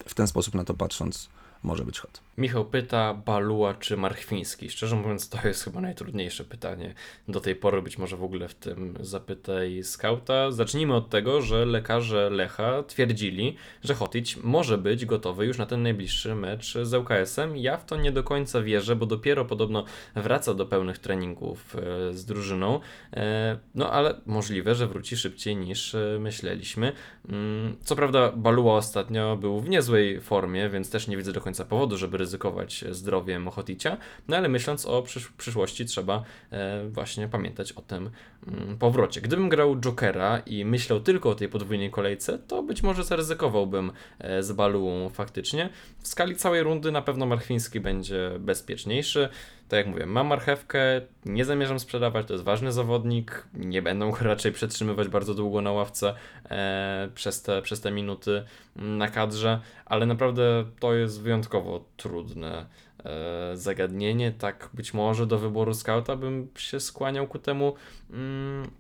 w 0.06 0.14
ten 0.14 0.26
sposób 0.26 0.54
na 0.54 0.64
to 0.64 0.74
patrząc, 0.74 1.28
może 1.62 1.84
być 1.84 1.98
hot. 1.98 2.20
Michał 2.38 2.64
pyta, 2.64 3.14
Balua 3.14 3.74
czy 3.74 3.96
Marchwiński? 3.96 4.70
Szczerze 4.70 4.96
mówiąc, 4.96 5.28
to 5.28 5.48
jest 5.48 5.64
chyba 5.64 5.80
najtrudniejsze 5.80 6.44
pytanie 6.44 6.94
do 7.28 7.40
tej 7.40 7.56
pory, 7.56 7.82
być 7.82 7.98
może 7.98 8.16
w 8.16 8.24
ogóle 8.24 8.48
w 8.48 8.54
tym 8.54 8.94
zapytaj 9.00 9.84
skauta. 9.84 10.50
Zacznijmy 10.50 10.94
od 10.94 11.10
tego, 11.10 11.42
że 11.42 11.66
lekarze 11.66 12.30
Lecha 12.30 12.82
twierdzili, 12.82 13.56
że 13.84 13.94
Hotić 13.94 14.36
może 14.36 14.78
być 14.78 15.06
gotowy 15.06 15.46
już 15.46 15.58
na 15.58 15.66
ten 15.66 15.82
najbliższy 15.82 16.34
mecz 16.34 16.78
z 16.82 16.94
ŁKS-em. 16.94 17.56
Ja 17.56 17.76
w 17.76 17.84
to 17.84 17.96
nie 17.96 18.12
do 18.12 18.22
końca 18.22 18.62
wierzę, 18.62 18.96
bo 18.96 19.06
dopiero 19.06 19.44
podobno 19.44 19.84
wraca 20.14 20.54
do 20.54 20.66
pełnych 20.66 20.98
treningów 20.98 21.76
e, 21.76 22.12
z 22.12 22.24
drużyną. 22.24 22.80
E, 23.12 23.58
no 23.74 23.90
ale 23.90 24.20
możliwe, 24.26 24.74
że 24.74 24.86
wróci 24.86 25.16
szybciej 25.16 25.56
niż 25.56 25.94
e, 25.94 26.18
myśleliśmy. 26.20 26.92
Mm, 27.28 27.76
co 27.84 27.96
prawda, 27.96 28.32
Balua 28.36 28.74
ostatnio 28.74 29.36
był 29.36 29.60
w 29.60 29.68
niezłej 29.68 30.20
formie, 30.20 30.68
więc 30.68 30.90
też 30.90 31.08
nie 31.08 31.16
widzę 31.16 31.32
do 31.32 31.40
końca 31.40 31.64
powodu, 31.64 31.96
żeby 31.96 32.21
ryzykować 32.22 32.84
zdrowiem 32.90 33.48
Hoticia, 33.48 33.96
no 34.28 34.36
ale 34.36 34.48
myśląc 34.48 34.86
o 34.86 35.02
przysz 35.02 35.28
przyszłości 35.28 35.86
trzeba 35.86 36.22
e, 36.50 36.88
właśnie 36.88 37.28
pamiętać 37.28 37.72
o 37.72 37.82
tym 37.82 38.10
mm, 38.46 38.78
powrocie. 38.78 39.20
Gdybym 39.20 39.48
grał 39.48 39.76
Jokera 39.80 40.38
i 40.46 40.64
myślał 40.64 41.00
tylko 41.00 41.30
o 41.30 41.34
tej 41.34 41.48
podwójnej 41.48 41.90
kolejce, 41.90 42.38
to 42.38 42.62
być 42.62 42.82
może 42.82 43.04
zaryzykowałbym 43.04 43.92
e, 44.18 44.42
z 44.42 44.52
Baluą 44.52 45.08
faktycznie. 45.08 45.68
W 45.98 46.08
skali 46.08 46.36
całej 46.36 46.62
rundy 46.62 46.92
na 46.92 47.02
pewno 47.02 47.26
Marchwiński 47.26 47.80
będzie 47.80 48.30
bezpieczniejszy. 48.38 49.28
Tak 49.72 49.78
jak 49.78 49.86
mówię, 49.86 50.06
mam 50.06 50.26
marchewkę, 50.26 50.80
nie 51.24 51.44
zamierzam 51.44 51.80
sprzedawać, 51.80 52.26
to 52.26 52.32
jest 52.32 52.44
ważny 52.44 52.72
zawodnik, 52.72 53.48
nie 53.54 53.82
będą 53.82 54.14
raczej 54.20 54.52
przetrzymywać 54.52 55.08
bardzo 55.08 55.34
długo 55.34 55.60
na 55.60 55.72
ławce 55.72 56.14
e, 56.50 57.08
przez, 57.14 57.42
te, 57.42 57.62
przez 57.62 57.80
te 57.80 57.90
minuty 57.90 58.44
na 58.76 59.08
kadrze, 59.08 59.60
ale 59.86 60.06
naprawdę 60.06 60.64
to 60.80 60.94
jest 60.94 61.22
wyjątkowo 61.22 61.84
trudne 61.96 62.66
e, 63.04 63.56
zagadnienie. 63.56 64.32
Tak 64.32 64.70
być 64.74 64.94
może 64.94 65.26
do 65.26 65.38
wyboru 65.38 65.74
skauta 65.74 66.16
bym 66.16 66.48
się 66.56 66.80
skłaniał 66.80 67.26
ku 67.26 67.38
temu 67.38 67.74
mm, 68.10 68.70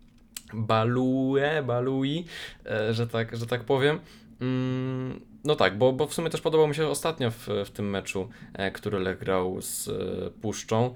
balue, 0.54 1.62
balui, 1.66 2.26
e, 2.66 2.94
że, 2.94 3.06
tak, 3.06 3.36
że 3.36 3.46
tak 3.46 3.64
powiem. 3.64 4.00
Mm, 4.42 5.20
no 5.44 5.56
tak, 5.56 5.78
bo, 5.78 5.92
bo 5.92 6.06
w 6.06 6.14
sumie 6.14 6.30
też 6.30 6.40
podobał 6.40 6.68
mi 6.68 6.74
się 6.74 6.88
ostatnio 6.88 7.30
w, 7.30 7.48
w 7.66 7.70
tym 7.70 7.90
meczu, 7.90 8.28
e, 8.54 8.70
który 8.70 8.98
Lech 8.98 9.18
grał 9.18 9.62
z 9.62 9.88
e, 9.88 10.30
Puszczą. 10.30 10.94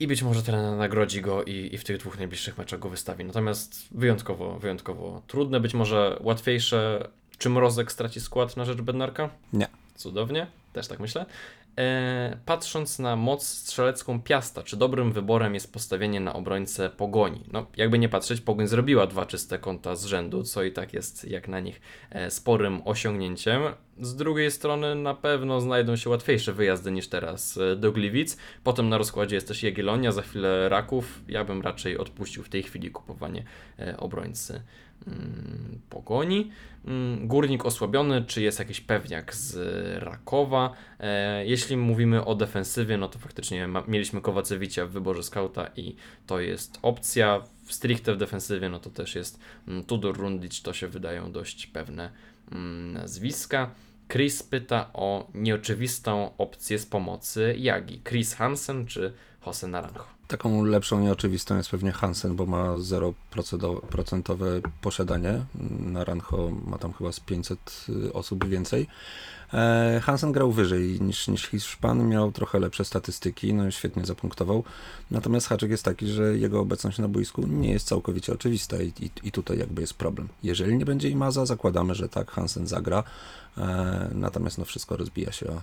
I 0.00 0.06
być 0.06 0.22
może 0.22 0.42
trener 0.42 0.76
nagrodzi 0.76 1.20
go 1.20 1.44
i, 1.44 1.68
i 1.72 1.78
w 1.78 1.84
tych 1.84 1.98
dwóch 1.98 2.18
najbliższych 2.18 2.58
meczach 2.58 2.80
go 2.80 2.88
wystawi. 2.88 3.24
Natomiast 3.24 3.88
wyjątkowo, 3.90 4.58
wyjątkowo 4.58 5.22
trudne, 5.26 5.60
być 5.60 5.74
może 5.74 6.18
łatwiejsze. 6.20 7.08
Czy 7.38 7.50
Mrozek 7.50 7.92
straci 7.92 8.20
skład 8.20 8.56
na 8.56 8.64
rzecz 8.64 8.80
Bednarka? 8.80 9.30
Nie. 9.52 9.68
Cudownie, 9.94 10.46
też 10.72 10.88
tak 10.88 11.00
myślę. 11.00 11.26
E, 11.78 12.38
patrząc 12.44 12.98
na 12.98 13.16
moc 13.16 13.46
strzelecką 13.46 14.22
Piasta, 14.22 14.62
czy 14.62 14.76
dobrym 14.76 15.12
wyborem 15.12 15.54
jest 15.54 15.72
postawienie 15.72 16.20
na 16.20 16.32
obrońcę 16.32 16.90
Pogoni? 16.90 17.44
No, 17.52 17.66
jakby 17.76 17.98
nie 17.98 18.08
patrzeć, 18.08 18.40
Pogoń 18.40 18.66
zrobiła 18.66 19.06
dwa 19.06 19.26
czyste 19.26 19.58
konta 19.58 19.96
z 19.96 20.04
rzędu, 20.04 20.42
co 20.42 20.62
i 20.62 20.72
tak 20.72 20.92
jest 20.92 21.24
jak 21.24 21.48
na 21.48 21.60
nich 21.60 21.80
e, 22.10 22.30
sporym 22.30 22.82
osiągnięciem. 22.84 23.62
Z 24.00 24.16
drugiej 24.16 24.50
strony 24.50 24.94
na 24.94 25.14
pewno 25.14 25.60
znajdą 25.60 25.96
się 25.96 26.10
łatwiejsze 26.10 26.52
wyjazdy 26.52 26.92
niż 26.92 27.08
teraz 27.08 27.58
e, 27.58 27.76
do 27.76 27.92
Gliwic. 27.92 28.36
Potem 28.64 28.88
na 28.88 28.98
rozkładzie 28.98 29.34
jest 29.34 29.48
też 29.48 29.62
Jagiellonia, 29.62 30.12
za 30.12 30.22
chwilę 30.22 30.68
Raków. 30.68 31.22
Ja 31.28 31.44
bym 31.44 31.62
raczej 31.62 31.98
odpuścił 31.98 32.42
w 32.42 32.48
tej 32.48 32.62
chwili 32.62 32.90
kupowanie 32.90 33.44
obrońcy 33.98 34.62
Pogoni. 35.90 36.50
Mm, 36.84 37.28
górnik 37.28 37.66
osłabiony, 37.66 38.24
czy 38.24 38.42
jest 38.42 38.58
jakiś 38.58 38.80
pewniak 38.80 39.34
z 39.34 39.56
Rakowa? 40.02 40.72
E, 41.00 41.46
jeśli 41.46 41.76
mówimy 41.76 42.24
o 42.24 42.34
defensywie, 42.34 42.96
no 42.96 43.08
to 43.08 43.18
faktycznie 43.18 43.68
mieliśmy 43.88 44.20
Kowacewicia 44.20 44.86
w 44.86 44.90
wyborze 44.90 45.22
skauta 45.22 45.70
i 45.76 45.96
to 46.26 46.40
jest 46.40 46.78
opcja. 46.82 47.42
Stricte 47.68 48.14
w 48.14 48.16
defensywie, 48.16 48.68
no 48.68 48.78
to 48.78 48.90
też 48.90 49.14
jest 49.14 49.40
mm, 49.68 49.84
Tudor 49.84 50.16
Rundic, 50.16 50.62
to 50.62 50.72
się 50.72 50.88
wydają 50.88 51.32
dość 51.32 51.66
pewne 51.66 52.10
mm, 52.52 52.92
nazwiska. 52.92 53.70
Chris 54.08 54.42
pyta 54.42 54.90
o 54.92 55.30
nieoczywistą 55.34 56.36
opcję 56.38 56.78
z 56.78 56.86
pomocy 56.86 57.54
Jagi. 57.58 58.00
Chris 58.08 58.34
Hansen 58.34 58.86
czy 58.86 59.12
Jose 59.46 59.66
Naranjo? 59.66 60.15
Taką 60.28 60.64
lepszą 60.64 61.00
nieoczywistą 61.00 61.56
jest 61.56 61.70
pewnie 61.70 61.92
Hansen, 61.92 62.36
bo 62.36 62.46
ma 62.46 62.76
0% 62.76 64.60
posiadanie. 64.80 65.44
Naranjo 65.80 66.50
ma 66.66 66.78
tam 66.78 66.92
chyba 66.92 67.12
z 67.12 67.20
500 67.20 67.86
osób 68.12 68.48
więcej. 68.48 68.86
E, 69.52 70.00
Hansen 70.04 70.32
grał 70.32 70.52
wyżej 70.52 71.00
niż, 71.00 71.28
niż 71.28 71.46
Hiszpan, 71.46 72.08
miał 72.08 72.32
trochę 72.32 72.58
lepsze 72.58 72.84
statystyki, 72.84 73.54
no 73.54 73.70
świetnie 73.70 74.06
zapunktował. 74.06 74.64
Natomiast 75.10 75.46
haczyk 75.46 75.70
jest 75.70 75.84
taki, 75.84 76.06
że 76.06 76.38
jego 76.38 76.60
obecność 76.60 76.98
na 76.98 77.08
boisku 77.08 77.46
nie 77.46 77.72
jest 77.72 77.86
całkowicie 77.86 78.32
oczywista 78.32 78.82
i, 78.82 78.92
i, 79.00 79.10
i 79.22 79.32
tutaj 79.32 79.58
jakby 79.58 79.80
jest 79.80 79.94
problem. 79.94 80.28
Jeżeli 80.42 80.76
nie 80.76 80.84
będzie 80.84 81.08
Imaza, 81.08 81.46
zakładamy, 81.46 81.94
że 81.94 82.08
tak, 82.08 82.30
Hansen 82.30 82.66
zagra, 82.66 83.04
e, 83.58 84.10
natomiast 84.14 84.58
no 84.58 84.64
wszystko 84.64 84.96
rozbija 84.96 85.32
się 85.32 85.50
o, 85.50 85.62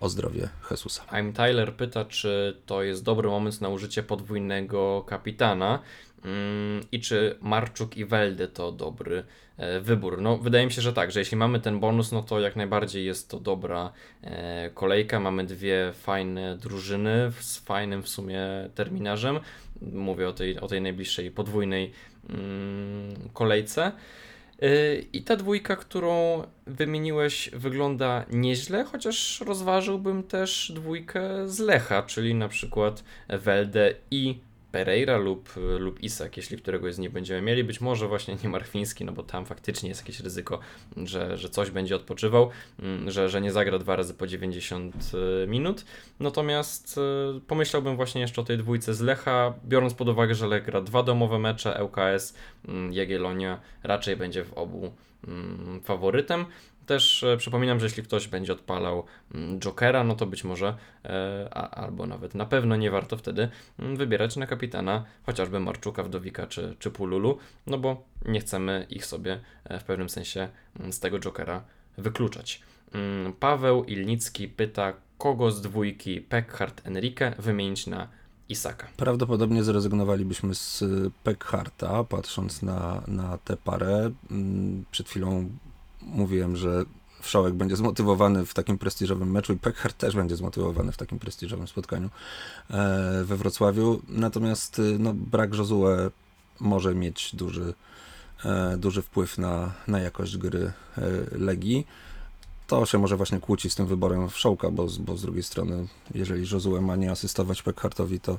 o 0.00 0.08
zdrowie 0.08 0.48
Jesusa. 0.70 1.02
I'm 1.04 1.32
Tyler 1.32 1.74
pyta, 1.74 2.04
czy 2.04 2.56
to 2.66 2.82
jest 2.82 3.04
dobry 3.04 3.28
moment 3.28 3.60
na 3.60 3.68
użycie 3.68 4.02
podwójnego 4.02 5.04
kapitana 5.06 5.78
mm, 6.24 6.80
i 6.92 7.00
czy 7.00 7.38
Marczuk 7.40 7.96
i 7.96 8.04
Welde 8.04 8.48
to 8.48 8.72
dobry 8.72 9.24
e, 9.56 9.80
wybór. 9.80 10.20
No, 10.20 10.38
wydaje 10.38 10.66
mi 10.66 10.72
się, 10.72 10.82
że 10.82 10.92
tak, 10.92 11.12
że 11.12 11.18
jeśli 11.18 11.36
mamy 11.36 11.60
ten 11.60 11.80
bonus, 11.80 12.12
no 12.12 12.22
to 12.22 12.40
jak 12.40 12.56
najbardziej 12.56 13.04
jest 13.04 13.30
to 13.30 13.40
dobra 13.40 13.92
e, 14.22 14.70
kolejka. 14.74 15.20
Mamy 15.20 15.44
dwie 15.44 15.92
fajne 15.94 16.56
drużyny 16.56 17.32
z 17.40 17.58
fajnym 17.58 18.02
w 18.02 18.08
sumie 18.08 18.40
terminarzem. 18.74 19.40
Mówię 19.92 20.28
o 20.28 20.32
tej, 20.32 20.60
o 20.60 20.68
tej 20.68 20.82
najbliższej 20.82 21.30
podwójnej 21.30 21.92
mm, 22.28 23.14
kolejce. 23.32 23.92
I 25.12 25.22
ta 25.22 25.36
dwójka, 25.36 25.76
którą 25.76 26.42
wymieniłeś, 26.66 27.50
wygląda 27.52 28.24
nieźle, 28.30 28.84
chociaż 28.84 29.40
rozważyłbym 29.40 30.22
też 30.22 30.72
dwójkę 30.74 31.48
z 31.48 31.58
Lecha, 31.58 32.02
czyli 32.02 32.34
na 32.34 32.48
przykład 32.48 33.04
Welde 33.28 33.94
i 34.10 34.38
Pereira 34.76 35.16
lub, 35.16 35.52
lub 35.78 36.02
Isak, 36.02 36.36
jeśli 36.36 36.56
któregoś 36.56 36.94
z 36.94 36.98
nich 36.98 37.10
będziemy 37.10 37.42
mieli. 37.42 37.64
Być 37.64 37.80
może 37.80 38.08
właśnie 38.08 38.36
nie 38.44 38.48
Marfiński, 38.48 39.04
no 39.04 39.12
bo 39.12 39.22
tam 39.22 39.46
faktycznie 39.46 39.88
jest 39.88 40.00
jakieś 40.00 40.20
ryzyko, 40.20 40.58
że, 40.96 41.36
że 41.36 41.48
coś 41.48 41.70
będzie 41.70 41.96
odpoczywał, 41.96 42.50
mm, 42.82 43.10
że, 43.10 43.28
że 43.28 43.40
nie 43.40 43.52
zagra 43.52 43.78
dwa 43.78 43.96
razy 43.96 44.14
po 44.14 44.26
90 44.26 44.94
e, 45.44 45.46
minut. 45.46 45.84
Natomiast 46.20 46.98
e, 46.98 47.40
pomyślałbym 47.40 47.96
właśnie 47.96 48.20
jeszcze 48.20 48.40
o 48.40 48.44
tej 48.44 48.58
dwójce 48.58 48.94
z 48.94 49.00
Lecha, 49.00 49.54
biorąc 49.64 49.94
pod 49.94 50.08
uwagę, 50.08 50.34
że 50.34 50.46
Lech 50.46 50.64
gra 50.64 50.80
dwa 50.80 51.02
domowe 51.02 51.38
mecze, 51.38 51.84
ŁKS, 51.84 52.34
mm, 52.68 52.92
Jagiellonia 52.92 53.60
raczej 53.82 54.16
będzie 54.16 54.44
w 54.44 54.52
obu 54.52 54.92
mm, 55.28 55.80
faworytem. 55.84 56.44
Też 56.86 57.22
e, 57.22 57.36
przypominam, 57.36 57.80
że 57.80 57.86
jeśli 57.86 58.02
ktoś 58.02 58.28
będzie 58.28 58.52
odpalał 58.52 59.04
mm, 59.34 59.60
Jokera, 59.60 60.04
no 60.04 60.14
to 60.14 60.26
być 60.26 60.44
może, 60.44 60.76
e, 61.04 61.48
a, 61.50 61.70
albo 61.70 62.06
nawet 62.06 62.34
na 62.34 62.46
pewno 62.46 62.76
nie 62.76 62.90
warto 62.90 63.16
wtedy 63.16 63.48
mm, 63.78 63.96
wybierać 63.96 64.36
na 64.36 64.46
kapitana 64.46 65.04
chociażby 65.26 65.60
Marczuka, 65.60 66.02
Wdowika 66.02 66.46
czy, 66.46 66.76
czy 66.78 66.90
Pululu, 66.90 67.38
no 67.66 67.78
bo 67.78 68.04
nie 68.24 68.40
chcemy 68.40 68.86
ich 68.90 69.06
sobie 69.06 69.40
e, 69.64 69.80
w 69.80 69.84
pewnym 69.84 70.08
sensie 70.08 70.48
mm, 70.80 70.92
z 70.92 71.00
tego 71.00 71.20
Jokera 71.20 71.64
wykluczać. 71.98 72.62
Paweł 73.40 73.84
Ilnicki 73.84 74.48
pyta, 74.48 74.92
kogo 75.18 75.50
z 75.50 75.60
dwójki 75.60 76.20
Peckhardt 76.20 76.86
Enrique 76.86 77.34
wymienić 77.38 77.86
na 77.86 78.08
Isaka. 78.48 78.86
Prawdopodobnie 78.96 79.64
zrezygnowalibyśmy 79.64 80.54
z 80.54 80.84
Peckharta, 81.22 82.04
patrząc 82.04 82.62
na, 82.62 83.02
na 83.06 83.38
tę 83.38 83.56
parę. 83.56 84.10
Przed 84.90 85.08
chwilą 85.08 85.50
mówiłem, 86.06 86.56
że 86.56 86.84
Wszołek 87.20 87.54
będzie 87.54 87.76
zmotywowany 87.76 88.46
w 88.46 88.54
takim 88.54 88.78
prestiżowym 88.78 89.30
meczu 89.30 89.52
i 89.52 89.56
Peckhardt 89.56 89.98
też 89.98 90.16
będzie 90.16 90.36
zmotywowany 90.36 90.92
w 90.92 90.96
takim 90.96 91.18
prestiżowym 91.18 91.68
spotkaniu 91.68 92.10
e, 92.70 93.24
we 93.24 93.36
Wrocławiu. 93.36 94.02
Natomiast 94.08 94.78
y, 94.78 94.96
no, 94.98 95.14
brak 95.14 95.54
Josue 95.54 96.10
może 96.60 96.94
mieć 96.94 97.36
duży, 97.36 97.74
e, 98.44 98.76
duży 98.76 99.02
wpływ 99.02 99.38
na, 99.38 99.72
na 99.88 100.00
jakość 100.00 100.36
gry 100.36 100.72
e, 100.98 101.02
Legii. 101.38 101.86
To 102.66 102.86
się 102.86 102.98
może 102.98 103.16
właśnie 103.16 103.40
kłóci 103.40 103.70
z 103.70 103.74
tym 103.74 103.86
wyborem 103.86 104.28
Wszołka, 104.28 104.70
bo, 104.70 104.86
bo 105.00 105.16
z 105.16 105.22
drugiej 105.22 105.42
strony, 105.42 105.86
jeżeli 106.14 106.46
Josue 106.52 106.80
ma 106.80 106.96
nie 106.96 107.10
asystować 107.10 107.62
Peckhardtowi, 107.62 108.20
to, 108.20 108.38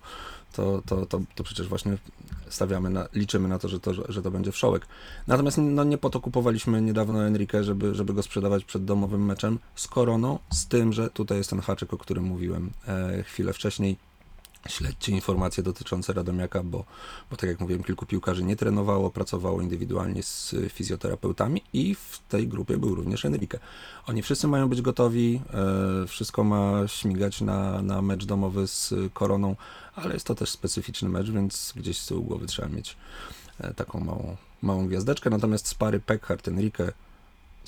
to, 0.53 0.81
to, 0.85 1.05
to, 1.05 1.21
to 1.35 1.43
przecież 1.43 1.67
właśnie 1.67 1.97
stawiamy 2.49 2.89
na, 2.89 3.07
liczymy 3.13 3.47
na 3.47 3.59
to, 3.59 3.67
że 3.67 3.79
to, 3.79 4.11
że 4.11 4.21
to 4.21 4.31
będzie 4.31 4.51
wszołek. 4.51 4.87
Natomiast 5.27 5.57
no, 5.57 5.83
nie 5.83 5.97
po 5.97 6.09
to 6.09 6.19
kupowaliśmy 6.19 6.81
niedawno 6.81 7.27
Enrique, 7.27 7.63
żeby, 7.63 7.95
żeby 7.95 8.13
go 8.13 8.23
sprzedawać 8.23 8.63
przed 8.65 8.85
domowym 8.85 9.25
meczem 9.25 9.59
z 9.75 9.87
Koroną, 9.87 10.39
z 10.53 10.67
tym, 10.67 10.93
że 10.93 11.09
tutaj 11.09 11.37
jest 11.37 11.49
ten 11.49 11.59
haczyk, 11.59 11.93
o 11.93 11.97
którym 11.97 12.23
mówiłem 12.23 12.71
e, 12.87 13.23
chwilę 13.23 13.53
wcześniej. 13.53 13.97
Śledźcie 14.67 15.11
informacje 15.11 15.63
dotyczące 15.63 16.13
Radomiaka, 16.13 16.63
bo, 16.63 16.85
bo 17.31 17.37
tak 17.37 17.49
jak 17.49 17.59
mówiłem, 17.59 17.83
kilku 17.83 18.05
piłkarzy 18.05 18.43
nie 18.43 18.55
trenowało, 18.55 19.09
pracowało 19.09 19.61
indywidualnie 19.61 20.23
z 20.23 20.55
fizjoterapeutami 20.69 21.61
i 21.73 21.95
w 21.95 22.19
tej 22.29 22.47
grupie 22.47 22.77
był 22.77 22.95
również 22.95 23.25
Enrique. 23.25 23.59
Oni 24.07 24.21
wszyscy 24.21 24.47
mają 24.47 24.69
być 24.69 24.81
gotowi, 24.81 25.41
e, 26.03 26.07
wszystko 26.07 26.43
ma 26.43 26.87
śmigać 26.87 27.41
na, 27.41 27.81
na 27.81 28.01
mecz 28.01 28.25
domowy 28.25 28.67
z 28.67 28.93
Koroną, 29.13 29.55
ale 29.95 30.13
jest 30.13 30.25
to 30.25 30.35
też 30.35 30.49
specyficzny 30.49 31.09
mecz, 31.09 31.31
więc 31.31 31.73
gdzieś 31.75 31.97
z 31.97 32.07
tyłu 32.07 32.23
głowy 32.23 32.45
trzeba 32.45 32.67
mieć 32.67 32.97
e, 33.59 33.73
taką 33.73 33.99
małą, 33.99 34.37
małą 34.61 34.87
gwiazdeczkę. 34.87 35.29
Natomiast 35.29 35.67
z 35.67 35.73
pary 35.73 35.99
Peckhardt-Enrique 35.99 36.91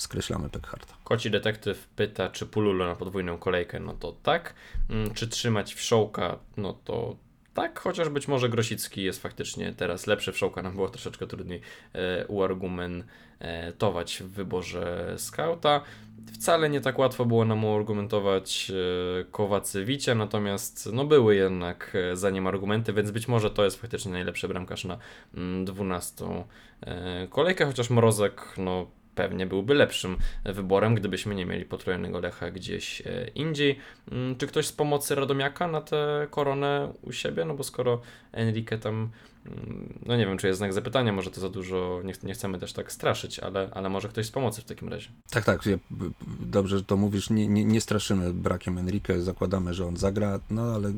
skreślamy 0.02 0.48
Peckharta. 0.48 0.94
Koci 1.04 1.30
detektyw 1.30 1.88
pyta, 1.96 2.28
czy 2.28 2.46
Pululo 2.46 2.86
na 2.86 2.96
podwójną 2.96 3.38
kolejkę, 3.38 3.80
no 3.80 3.92
to 3.94 4.12
tak. 4.22 4.54
Mm, 4.90 5.14
Czy 5.14 5.28
trzymać 5.28 5.74
wszołka, 5.74 6.38
no 6.56 6.72
to 6.84 7.16
tak, 7.54 7.80
chociaż 7.80 8.08
być 8.08 8.28
może 8.28 8.48
Grosicki 8.48 9.02
jest 9.02 9.22
faktycznie 9.22 9.72
teraz 9.72 10.06
lepszy. 10.06 10.32
Wszołka 10.32 10.62
nam 10.62 10.74
było 10.74 10.88
troszeczkę 10.88 11.26
trudniej 11.26 11.60
e, 11.92 12.26
uargumentować 12.26 14.22
w 14.22 14.26
wyborze 14.26 15.14
skauta. 15.18 15.80
Wcale 16.34 16.70
nie 16.70 16.80
tak 16.80 16.98
łatwo 16.98 17.24
było 17.24 17.44
nam 17.44 17.64
uargumentować 17.64 18.72
e, 19.20 19.24
Kowacywicia, 19.24 20.14
natomiast 20.14 20.88
no 20.92 21.04
były 21.04 21.36
jednak 21.36 21.96
e, 22.12 22.16
za 22.16 22.30
nim 22.30 22.46
argumenty, 22.46 22.92
więc 22.92 23.10
być 23.10 23.28
może 23.28 23.50
to 23.50 23.64
jest 23.64 23.80
faktycznie 23.80 24.12
najlepszy 24.12 24.48
bramkarz 24.48 24.84
na 24.84 24.98
mm, 25.34 25.64
12 25.64 26.44
e, 26.80 27.28
kolejkę, 27.28 27.66
chociaż 27.66 27.90
Mrozek, 27.90 28.54
no 28.58 28.86
pewnie 29.14 29.46
byłby 29.46 29.74
lepszym 29.74 30.16
wyborem, 30.44 30.94
gdybyśmy 30.94 31.34
nie 31.34 31.46
mieli 31.46 31.64
potrojonego 31.64 32.20
Lecha 32.20 32.50
gdzieś 32.50 33.00
e, 33.00 33.28
indziej. 33.34 33.78
Mm, 34.12 34.36
Czy 34.36 34.46
ktoś 34.46 34.66
z 34.66 34.72
pomocy 34.72 35.14
Radomiaka 35.14 35.68
na 35.68 35.80
tę 35.80 36.26
koronę 36.30 36.92
u 37.02 37.12
siebie? 37.12 37.44
No 37.44 37.54
bo 37.54 37.64
skoro 37.64 38.00
Enrique 38.32 38.78
tam, 38.80 39.10
mm, 39.46 39.98
no 40.06 40.16
nie 40.16 40.26
wiem, 40.26 40.38
czy 40.38 40.46
jest 40.46 40.58
znak 40.58 40.72
zapytania, 40.72 41.12
może 41.12 41.30
to 41.30 41.40
za 41.40 41.48
dużo, 41.48 42.00
nie, 42.04 42.12
ch- 42.12 42.22
nie 42.22 42.34
chcemy 42.34 42.58
też 42.58 42.72
tak 42.72 42.92
straszyć, 42.92 43.38
ale, 43.38 43.68
ale 43.72 43.88
może 43.88 44.08
ktoś 44.08 44.26
z 44.26 44.30
pomocy 44.30 44.60
w 44.60 44.64
takim 44.64 44.88
razie. 44.88 45.08
Tak, 45.30 45.44
tak, 45.44 45.62
dobrze, 46.40 46.78
że 46.78 46.84
to 46.84 46.96
mówisz, 46.96 47.30
nie, 47.30 47.48
nie, 47.48 47.64
nie 47.64 47.80
straszymy 47.80 48.32
brakiem 48.34 48.78
Enrique, 48.78 49.20
zakładamy, 49.20 49.74
że 49.74 49.86
on 49.86 49.96
zagra, 49.96 50.40
no 50.50 50.62
ale 50.62 50.92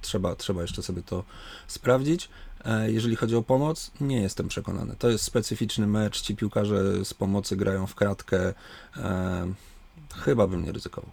trzeba, 0.00 0.36
trzeba 0.36 0.62
jeszcze 0.62 0.82
sobie 0.82 1.02
to 1.02 1.24
sprawdzić. 1.66 2.28
E, 2.64 2.90
Jeżeli 2.92 3.16
chodzi 3.16 3.36
o 3.36 3.42
pomoc, 3.42 3.90
nie 4.00 4.20
jestem 4.22 4.48
przekonany. 4.48 4.96
To 4.98 5.08
jest 5.10 5.24
specyficzny 5.24 5.86
mecz, 5.86 6.20
ci 6.20 6.36
piłkarze 6.36 7.04
z 7.04 7.14
pomocy 7.14 7.56
grają 7.56 7.86
w 7.86 7.94
kratkę, 7.94 8.54
e, 8.96 9.46
chyba 10.14 10.46
bym 10.46 10.64
nie 10.64 10.72
ryzykował. 10.72 11.10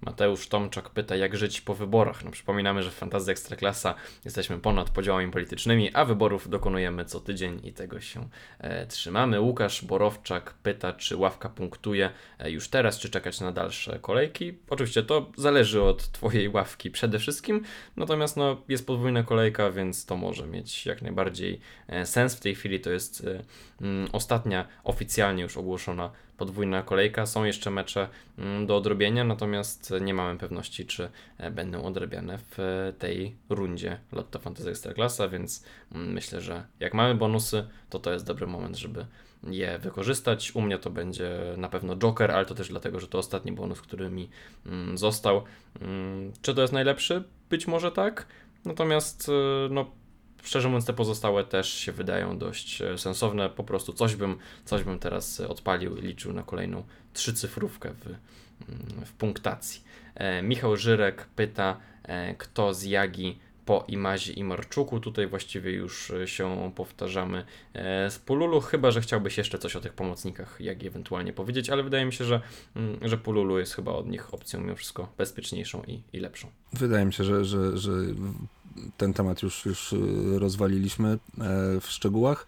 Mateusz 0.00 0.48
Tomczak 0.48 0.90
pyta, 0.90 1.16
jak 1.16 1.36
żyć 1.36 1.60
po 1.60 1.74
wyborach. 1.74 2.24
No, 2.24 2.30
przypominamy, 2.30 2.82
że 2.82 2.90
w 2.90 2.94
Fantazji 2.94 3.32
Ekstraklasa 3.32 3.94
jesteśmy 4.24 4.58
ponad 4.58 4.90
podziałami 4.90 5.30
politycznymi, 5.30 5.90
a 5.94 6.04
wyborów 6.04 6.48
dokonujemy 6.48 7.04
co 7.04 7.20
tydzień 7.20 7.60
i 7.64 7.72
tego 7.72 8.00
się 8.00 8.28
e, 8.58 8.86
trzymamy. 8.86 9.40
Łukasz 9.40 9.84
Borowczak 9.84 10.54
pyta, 10.62 10.92
czy 10.92 11.16
ławka 11.16 11.48
punktuje 11.48 12.10
e, 12.38 12.50
już 12.50 12.68
teraz, 12.68 12.98
czy 12.98 13.10
czekać 13.10 13.40
na 13.40 13.52
dalsze 13.52 13.98
kolejki. 13.98 14.58
Oczywiście 14.70 15.02
to 15.02 15.30
zależy 15.36 15.82
od 15.82 16.12
Twojej 16.12 16.48
ławki 16.48 16.90
przede 16.90 17.18
wszystkim, 17.18 17.64
natomiast 17.96 18.36
no, 18.36 18.62
jest 18.68 18.86
podwójna 18.86 19.22
kolejka, 19.22 19.70
więc 19.70 20.06
to 20.06 20.16
może 20.16 20.46
mieć 20.46 20.86
jak 20.86 21.02
najbardziej 21.02 21.60
e, 21.88 22.06
sens. 22.06 22.34
W 22.34 22.40
tej 22.40 22.54
chwili 22.54 22.80
to 22.80 22.90
jest 22.90 23.24
e, 23.26 23.42
mm, 23.80 24.08
ostatnia 24.12 24.68
oficjalnie 24.84 25.42
już 25.42 25.56
ogłoszona 25.56 26.10
podwójna 26.40 26.82
kolejka. 26.82 27.26
Są 27.26 27.44
jeszcze 27.44 27.70
mecze 27.70 28.08
mm, 28.38 28.66
do 28.66 28.76
odrobienia, 28.76 29.24
natomiast 29.24 29.92
nie 30.00 30.14
mamy 30.14 30.38
pewności, 30.38 30.86
czy 30.86 31.10
e, 31.38 31.50
będą 31.50 31.82
odrabiane 31.82 32.38
w 32.38 32.60
e, 32.60 32.92
tej 32.98 33.36
rundzie 33.48 33.98
Lotto 34.12 34.38
Fantasy 34.38 34.70
Ekstraklasa, 34.70 35.28
więc 35.28 35.64
mm, 35.94 36.12
myślę, 36.12 36.40
że 36.40 36.66
jak 36.80 36.94
mamy 36.94 37.14
bonusy, 37.14 37.68
to 37.90 37.98
to 37.98 38.12
jest 38.12 38.26
dobry 38.26 38.46
moment, 38.46 38.76
żeby 38.76 39.06
je 39.50 39.78
wykorzystać. 39.78 40.52
U 40.54 40.60
mnie 40.60 40.78
to 40.78 40.90
będzie 40.90 41.30
na 41.56 41.68
pewno 41.68 41.96
Joker, 41.96 42.30
ale 42.30 42.46
to 42.46 42.54
też 42.54 42.68
dlatego, 42.68 43.00
że 43.00 43.08
to 43.08 43.18
ostatni 43.18 43.52
bonus, 43.52 43.80
który 43.80 44.10
mi 44.10 44.28
mm, 44.66 44.98
został. 44.98 45.42
Czy 46.42 46.54
to 46.54 46.60
jest 46.60 46.72
najlepszy? 46.72 47.24
Być 47.50 47.66
może 47.66 47.92
tak. 47.92 48.26
Natomiast 48.64 49.28
e, 49.28 49.32
no, 49.70 49.90
szczerze 50.46 50.68
mówiąc, 50.68 50.86
te 50.86 50.92
pozostałe 50.92 51.44
też 51.44 51.72
się 51.72 51.92
wydają 51.92 52.38
dość 52.38 52.82
e, 52.82 52.98
sensowne. 52.98 53.50
Po 53.50 53.64
prostu 53.64 53.92
coś 53.92 54.16
bym, 54.16 54.38
coś 54.64 54.82
bym 54.82 54.98
teraz 54.98 55.40
odpalił 55.40 55.96
i 55.96 56.02
liczył 56.02 56.32
na 56.32 56.42
kolejną 56.42 56.84
trzycyfrówkę 57.12 57.90
w, 57.94 58.06
mm, 58.06 59.04
w 59.06 59.12
punktacji. 59.12 59.82
E, 60.14 60.42
Michał 60.42 60.76
Żyrek 60.76 61.26
pyta, 61.36 61.76
e, 62.02 62.34
kto 62.34 62.74
z 62.74 62.82
Jagi 62.82 63.38
po 63.70 63.84
Imazie 63.88 64.32
i 64.32 64.44
Marczuku. 64.44 65.00
Tutaj 65.00 65.26
właściwie 65.26 65.72
już 65.72 66.10
e, 66.10 66.28
się 66.28 66.72
powtarzamy 66.76 67.44
e, 67.74 68.10
z 68.10 68.18
Pululu, 68.18 68.60
chyba 68.60 68.90
że 68.90 69.00
chciałbyś 69.00 69.38
jeszcze 69.38 69.58
coś 69.58 69.76
o 69.76 69.80
tych 69.80 69.92
pomocnikach 69.92 70.56
Jagi 70.60 70.86
ewentualnie 70.86 71.32
powiedzieć, 71.32 71.70
ale 71.70 71.82
wydaje 71.82 72.04
mi 72.04 72.12
się, 72.12 72.24
że, 72.24 72.40
mm, 72.76 72.98
że 73.02 73.18
Pululu 73.18 73.58
jest 73.58 73.74
chyba 73.74 73.92
od 73.92 74.08
nich 74.08 74.34
opcją 74.34 74.60
mimo 74.60 74.76
wszystko 74.76 75.12
bezpieczniejszą 75.18 75.82
i, 75.86 76.02
i 76.12 76.20
lepszą. 76.20 76.48
Wydaje 76.72 77.04
mi 77.04 77.12
się, 77.12 77.24
że, 77.24 77.44
że, 77.44 77.78
że 77.78 77.92
ten 78.96 79.12
temat 79.12 79.42
już, 79.42 79.66
już 79.66 79.92
y, 79.92 79.98
rozwaliliśmy 80.38 81.08
e, 81.08 81.18
w 81.80 81.86
szczegółach. 81.86 82.46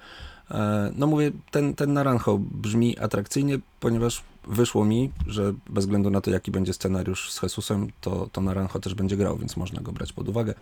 E, 0.50 0.92
No 0.96 1.06
mówię, 1.06 1.30
ten, 1.50 1.74
ten 1.74 1.92
Naranjo 1.92 2.38
brzmi 2.38 2.98
atrakcyjnie, 2.98 3.58
ponieważ 3.80 4.22
wyszło 4.46 4.84
mi, 4.84 5.10
że 5.26 5.52
bez 5.68 5.84
względu 5.84 6.10
na 6.10 6.20
to, 6.20 6.30
jaki 6.30 6.50
będzie 6.50 6.72
scenariusz 6.72 7.32
z 7.32 7.42
Jesusem, 7.42 7.88
to, 8.00 8.28
to 8.32 8.40
Naranjo 8.40 8.80
też 8.80 8.94
będzie 8.94 9.16
grał, 9.16 9.36
więc 9.36 9.56
można 9.56 9.82
go 9.82 9.92
brać 9.92 10.12
pod 10.12 10.28
uwagę, 10.28 10.54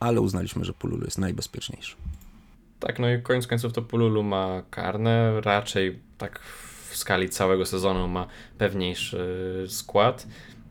ale 0.00 0.20
uznaliśmy, 0.20 0.64
że 0.64 0.72
Pululu 0.72 1.04
jest 1.04 1.18
najbezpieczniejszy. 1.18 1.96
Tak, 2.80 2.98
no 2.98 3.10
i 3.10 3.22
koniec 3.22 3.46
końców 3.46 3.72
to 3.72 3.82
Pululu 3.82 4.22
ma 4.22 4.62
karne, 4.70 5.40
raczej 5.40 5.98
tak 6.18 6.40
w 6.90 6.96
skali 6.96 7.28
całego 7.28 7.66
sezonu 7.66 8.08
ma 8.08 8.26
pewniejszy 8.58 9.64
skład, 9.68 10.26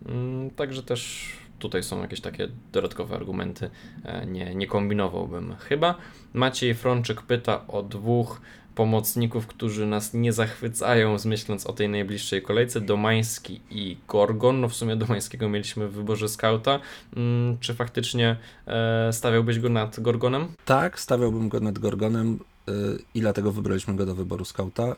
Mm, 0.05 0.49
także 0.49 0.83
też 0.83 1.29
tutaj 1.61 1.83
są 1.83 2.01
jakieś 2.01 2.21
takie 2.21 2.47
dodatkowe 2.71 3.15
argumenty, 3.15 3.69
E, 4.05 4.25
nie, 4.25 4.55
nie 4.55 4.67
kombinowałbym 4.67 5.55
chyba. 5.59 5.95
Maciej 6.33 6.75
Frączyk 6.75 7.21
pyta 7.21 7.67
o 7.67 7.83
dwóch 7.83 8.41
pomocników, 8.75 9.47
którzy 9.47 9.85
nas 9.85 10.13
nie 10.13 10.33
zachwycają, 10.33 11.17
myśląc 11.25 11.67
o 11.67 11.73
tej 11.73 11.89
najbliższej 11.89 12.41
kolejce, 12.41 12.81
Domański 12.81 13.61
i 13.69 13.97
Gorgon. 14.07 14.61
No 14.61 14.69
w 14.69 14.75
sumie 14.75 14.95
Domańskiego 14.95 15.49
mieliśmy 15.49 15.87
w 15.87 15.93
wyborze 15.93 16.29
skauta. 16.29 16.79
Mm, 17.15 17.57
Czy 17.59 17.73
faktycznie 17.73 18.37
e, 18.67 19.13
stawiałbyś 19.13 19.59
go 19.59 19.69
nad 19.69 19.99
Gorgonem? 19.99 20.47
Tak, 20.65 20.99
stawiałbym 20.99 21.49
go 21.49 21.59
nad 21.59 21.79
Gorgonem 21.79 22.39
y, 22.69 22.73
i 23.13 23.21
dlatego 23.21 23.51
wybraliśmy 23.51 23.95
go 23.95 24.05
do 24.05 24.15
wyboru 24.15 24.45
skauta, 24.45 24.83
e, 24.83 24.95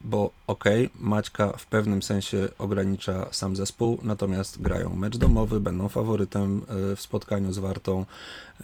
bo 0.00 0.30
okej, 0.46 0.90
Maćka 0.94 1.52
w 1.56 1.66
pewnym 1.66 2.02
sensie 2.02 2.48
ogranicza 2.58 3.28
sam 3.30 3.56
zespół, 3.56 3.98
natomiast 4.02 4.62
grają 4.62 4.96
mecz 4.96 5.16
domowy, 5.16 5.60
będą 5.60 5.88
faworytem 5.88 6.62
e, 6.92 6.96
w 6.96 7.00
spotkaniu 7.00 7.52
z 7.52 7.58
Wartą. 7.58 8.04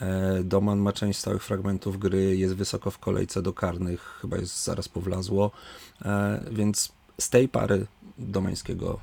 E, 0.00 0.42
Doman 0.44 0.78
ma 0.78 0.92
część 0.92 1.18
stałych 1.18 1.42
fragmentów 1.42 1.98
gry, 1.98 2.36
jest 2.36 2.54
wysoko 2.54 2.90
w 2.90 2.98
kolejce 2.98 3.42
do 3.42 3.52
karnych, 3.52 4.18
chyba 4.20 4.36
jest 4.36 4.64
zaraz 4.64 4.88
po 4.88 5.00
Wlazło, 5.00 5.50
e, 6.04 6.40
więc 6.50 6.92
z 7.20 7.30
tej 7.30 7.48
pary 7.48 7.86
Domańskiego 8.18 9.00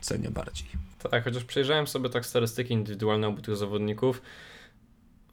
cenię 0.00 0.30
bardziej. 0.30 0.68
Tak, 1.10 1.24
chociaż 1.24 1.44
przejrzałem 1.44 1.86
sobie 1.86 2.10
tak 2.10 2.26
statystyki 2.26 2.74
indywidualne 2.74 3.26
obu 3.26 3.42
tych 3.42 3.56
zawodników. 3.56 4.22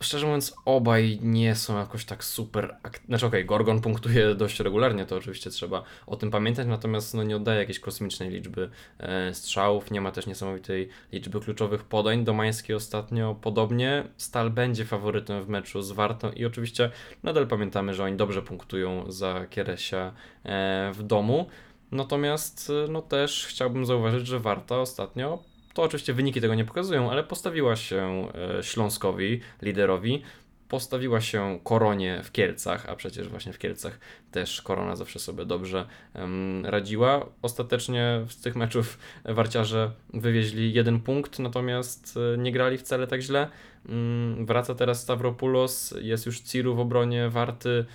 Szczerze 0.01 0.25
mówiąc, 0.25 0.56
obaj 0.65 1.19
nie 1.21 1.56
są 1.56 1.77
jakoś 1.77 2.06
tak 2.06 2.23
super. 2.23 2.75
Ak- 2.84 2.99
znaczy, 3.08 3.25
okej, 3.25 3.45
Gorgon 3.45 3.82
punktuje 3.82 4.36
dość 4.36 4.60
regularnie, 4.60 5.06
to 5.06 5.15
oczywiście 5.15 5.49
trzeba 5.49 5.84
o 6.08 6.15
tym 6.15 6.32
pamiętać, 6.32 6.67
natomiast 6.67 7.13
no, 7.13 7.23
nie 7.23 7.36
oddaje 7.36 7.60
jakiejś 7.60 7.79
kosmicznej 7.79 8.29
liczby 8.29 8.69
e, 8.99 9.34
strzałów, 9.34 9.91
nie 9.91 10.01
ma 10.01 10.12
też 10.12 10.27
niesamowitej 10.27 10.89
liczby 11.12 11.39
kluczowych 11.39 11.84
podań. 11.84 12.23
Domański 12.23 12.73
ostatnio 12.73 13.36
podobnie. 13.41 14.03
Stal 14.17 14.49
będzie 14.49 14.86
faworytem 14.86 15.43
w 15.43 15.49
meczu 15.49 15.82
z 15.82 15.91
Wartą 15.91 16.32
i 16.32 16.45
oczywiście 16.45 16.91
nadal 17.23 17.47
pamiętamy, 17.47 17.93
że 17.93 18.03
oni 18.03 18.17
dobrze 18.17 18.41
punktują 18.41 19.12
za 19.12 19.45
Kieresia 19.49 20.13
e, 20.43 20.91
w 20.93 21.03
domu. 21.03 21.47
Natomiast 21.91 22.71
e, 22.86 22.91
no 22.91 23.01
też 23.01 23.45
chciałbym 23.49 23.86
zauważyć, 23.86 24.27
że 24.27 24.39
Warta 24.39 24.79
ostatnio 24.79 25.52
to 25.73 25.81
oczywiście 25.83 26.13
wyniki 26.13 26.41
tego 26.41 26.55
nie 26.55 26.65
pokazują, 26.65 27.12
ale 27.12 27.23
postawiła 27.23 27.75
się 27.75 28.27
e, 28.59 28.63
Śląskowi, 28.63 29.39
liderowi. 29.62 30.21
postawiła 30.67 31.21
się 31.21 31.59
koronie 31.63 32.21
w 32.23 32.31
Kielcach, 32.31 32.89
a 32.89 32.95
przecież 32.95 33.27
właśnie 33.29 33.53
w 33.53 33.57
Kielcach 33.59 33.99
też 34.31 34.62
korona 34.62 34.95
zawsze 34.95 35.19
sobie 35.19 35.45
dobrze 35.45 35.86
em, 36.13 36.65
radziła. 36.65 37.25
Ostatecznie 37.41 38.25
z 38.29 38.41
tych 38.41 38.55
meczów 38.55 38.97
warciarze 39.25 39.91
wywieźli 40.13 40.73
jeden 40.73 40.99
punkt, 40.99 41.39
natomiast 41.39 42.17
e, 42.33 42.38
nie 42.38 42.51
grali 42.51 42.77
wcale 42.77 43.07
tak 43.07 43.21
źle. 43.21 43.49
Mm, 43.89 44.45
Wraca 44.45 44.75
teraz 44.75 45.01
Stavropoulos, 45.01 45.93
jest 46.01 46.25
już 46.25 46.39
Ciru 46.39 46.75
w 46.75 46.79
obronie, 46.79 47.29
Warty, 47.29 47.86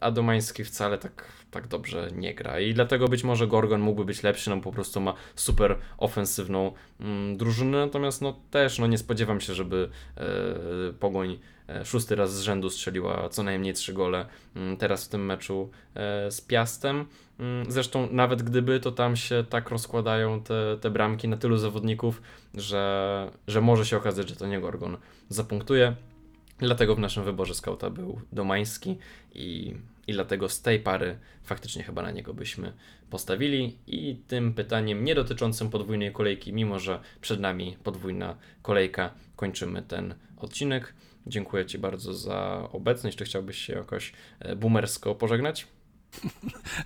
a 0.00 0.10
Domański 0.10 0.64
wcale 0.64 0.98
tak, 0.98 1.24
tak 1.50 1.68
dobrze 1.68 2.08
nie 2.14 2.34
gra. 2.34 2.60
I 2.60 2.74
dlatego 2.74 3.08
być 3.08 3.24
może 3.24 3.46
Gorgon 3.46 3.80
mógłby 3.80 4.04
być 4.04 4.22
lepszy, 4.22 4.50
no 4.50 4.60
po 4.60 4.72
prostu 4.72 5.00
ma 5.00 5.14
super 5.34 5.76
ofensywną 5.98 6.72
mm, 7.00 7.36
drużynę, 7.36 7.78
natomiast 7.78 8.22
no 8.22 8.40
też 8.50 8.78
no 8.78 8.86
nie 8.86 8.98
spodziewam 8.98 9.40
się, 9.40 9.54
żeby 9.54 9.88
e, 10.16 10.22
Pogoń 10.92 11.38
e, 11.68 11.84
szósty 11.84 12.14
raz 12.16 12.34
z 12.34 12.40
rzędu 12.40 12.70
strzeliła 12.70 13.28
co 13.28 13.42
najmniej 13.42 13.74
trzy 13.74 13.92
gole 13.92 14.26
mm, 14.56 14.76
teraz 14.76 15.04
w 15.04 15.08
tym 15.08 15.26
meczu 15.26 15.70
e, 15.94 16.30
z 16.30 16.40
Piastem. 16.40 17.06
Mm, 17.40 17.70
Zresztą 17.72 18.08
nawet 18.10 18.42
gdyby, 18.42 18.80
to 18.80 18.92
tam 18.92 19.16
się 19.16 19.44
tak 19.50 19.70
rozkładają 19.70 20.42
te, 20.42 20.76
te 20.80 20.90
bramki 20.90 21.28
na 21.28 21.36
tylu 21.36 21.56
zawodników, 21.56 22.22
że, 22.54 23.30
że 23.46 23.60
może 23.60 23.86
się 23.86 23.96
okazać, 23.96 24.28
że 24.28 24.36
to 24.36 24.46
nie 24.46 24.60
Gorgon 24.60 24.96
zapunktuje. 25.28 25.94
Dlatego 26.60 26.94
w 26.94 26.98
naszym 26.98 27.24
wyborze 27.24 27.54
skauta 27.54 27.90
był 27.90 28.20
Domański 28.32 28.98
i, 29.34 29.74
i 30.06 30.12
dlatego 30.12 30.48
z 30.48 30.62
tej 30.62 30.80
pary 30.80 31.18
faktycznie 31.42 31.82
chyba 31.82 32.02
na 32.02 32.10
niego 32.10 32.34
byśmy 32.34 32.72
postawili. 33.10 33.76
I 33.86 34.16
tym 34.28 34.54
pytaniem 34.54 35.04
nie 35.04 35.14
dotyczącym 35.14 35.70
podwójnej 35.70 36.12
kolejki, 36.12 36.52
mimo 36.52 36.78
że 36.78 37.00
przed 37.20 37.40
nami 37.40 37.76
podwójna 37.84 38.36
kolejka, 38.62 39.10
kończymy 39.36 39.82
ten 39.82 40.14
odcinek. 40.36 40.94
Dziękuję 41.26 41.66
Ci 41.66 41.78
bardzo 41.78 42.14
za 42.14 42.68
obecność. 42.72 43.18
Czy 43.18 43.24
chciałbyś 43.24 43.58
się 43.58 43.72
jakoś 43.72 44.12
e, 44.40 44.56
boomersko 44.56 45.14
pożegnać? 45.14 45.66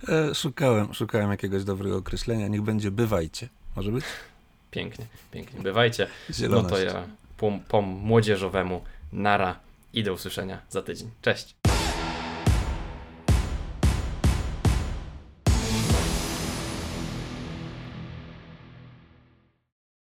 E, 0.09 0.35
szukałem, 0.35 0.93
szukałem 0.93 1.31
jakiegoś 1.31 1.63
dobrego 1.63 1.97
określenia. 1.97 2.47
Niech 2.47 2.61
będzie 2.61 2.91
bywajcie. 2.91 3.49
Może 3.75 3.91
być? 3.91 4.05
Pięknie, 4.71 5.05
pięknie. 5.31 5.61
Bywajcie. 5.61 6.07
No 6.29 6.35
Zieloność. 6.35 6.69
to 6.75 6.81
ja 6.81 7.07
po, 7.37 7.59
po 7.67 7.81
młodzieżowemu 7.81 8.81
nara 9.13 9.59
i 9.95 10.03
do 10.03 10.13
usłyszenia 10.13 10.61
za 10.69 10.81
tydzień. 10.81 11.11
Cześć. 11.21 11.54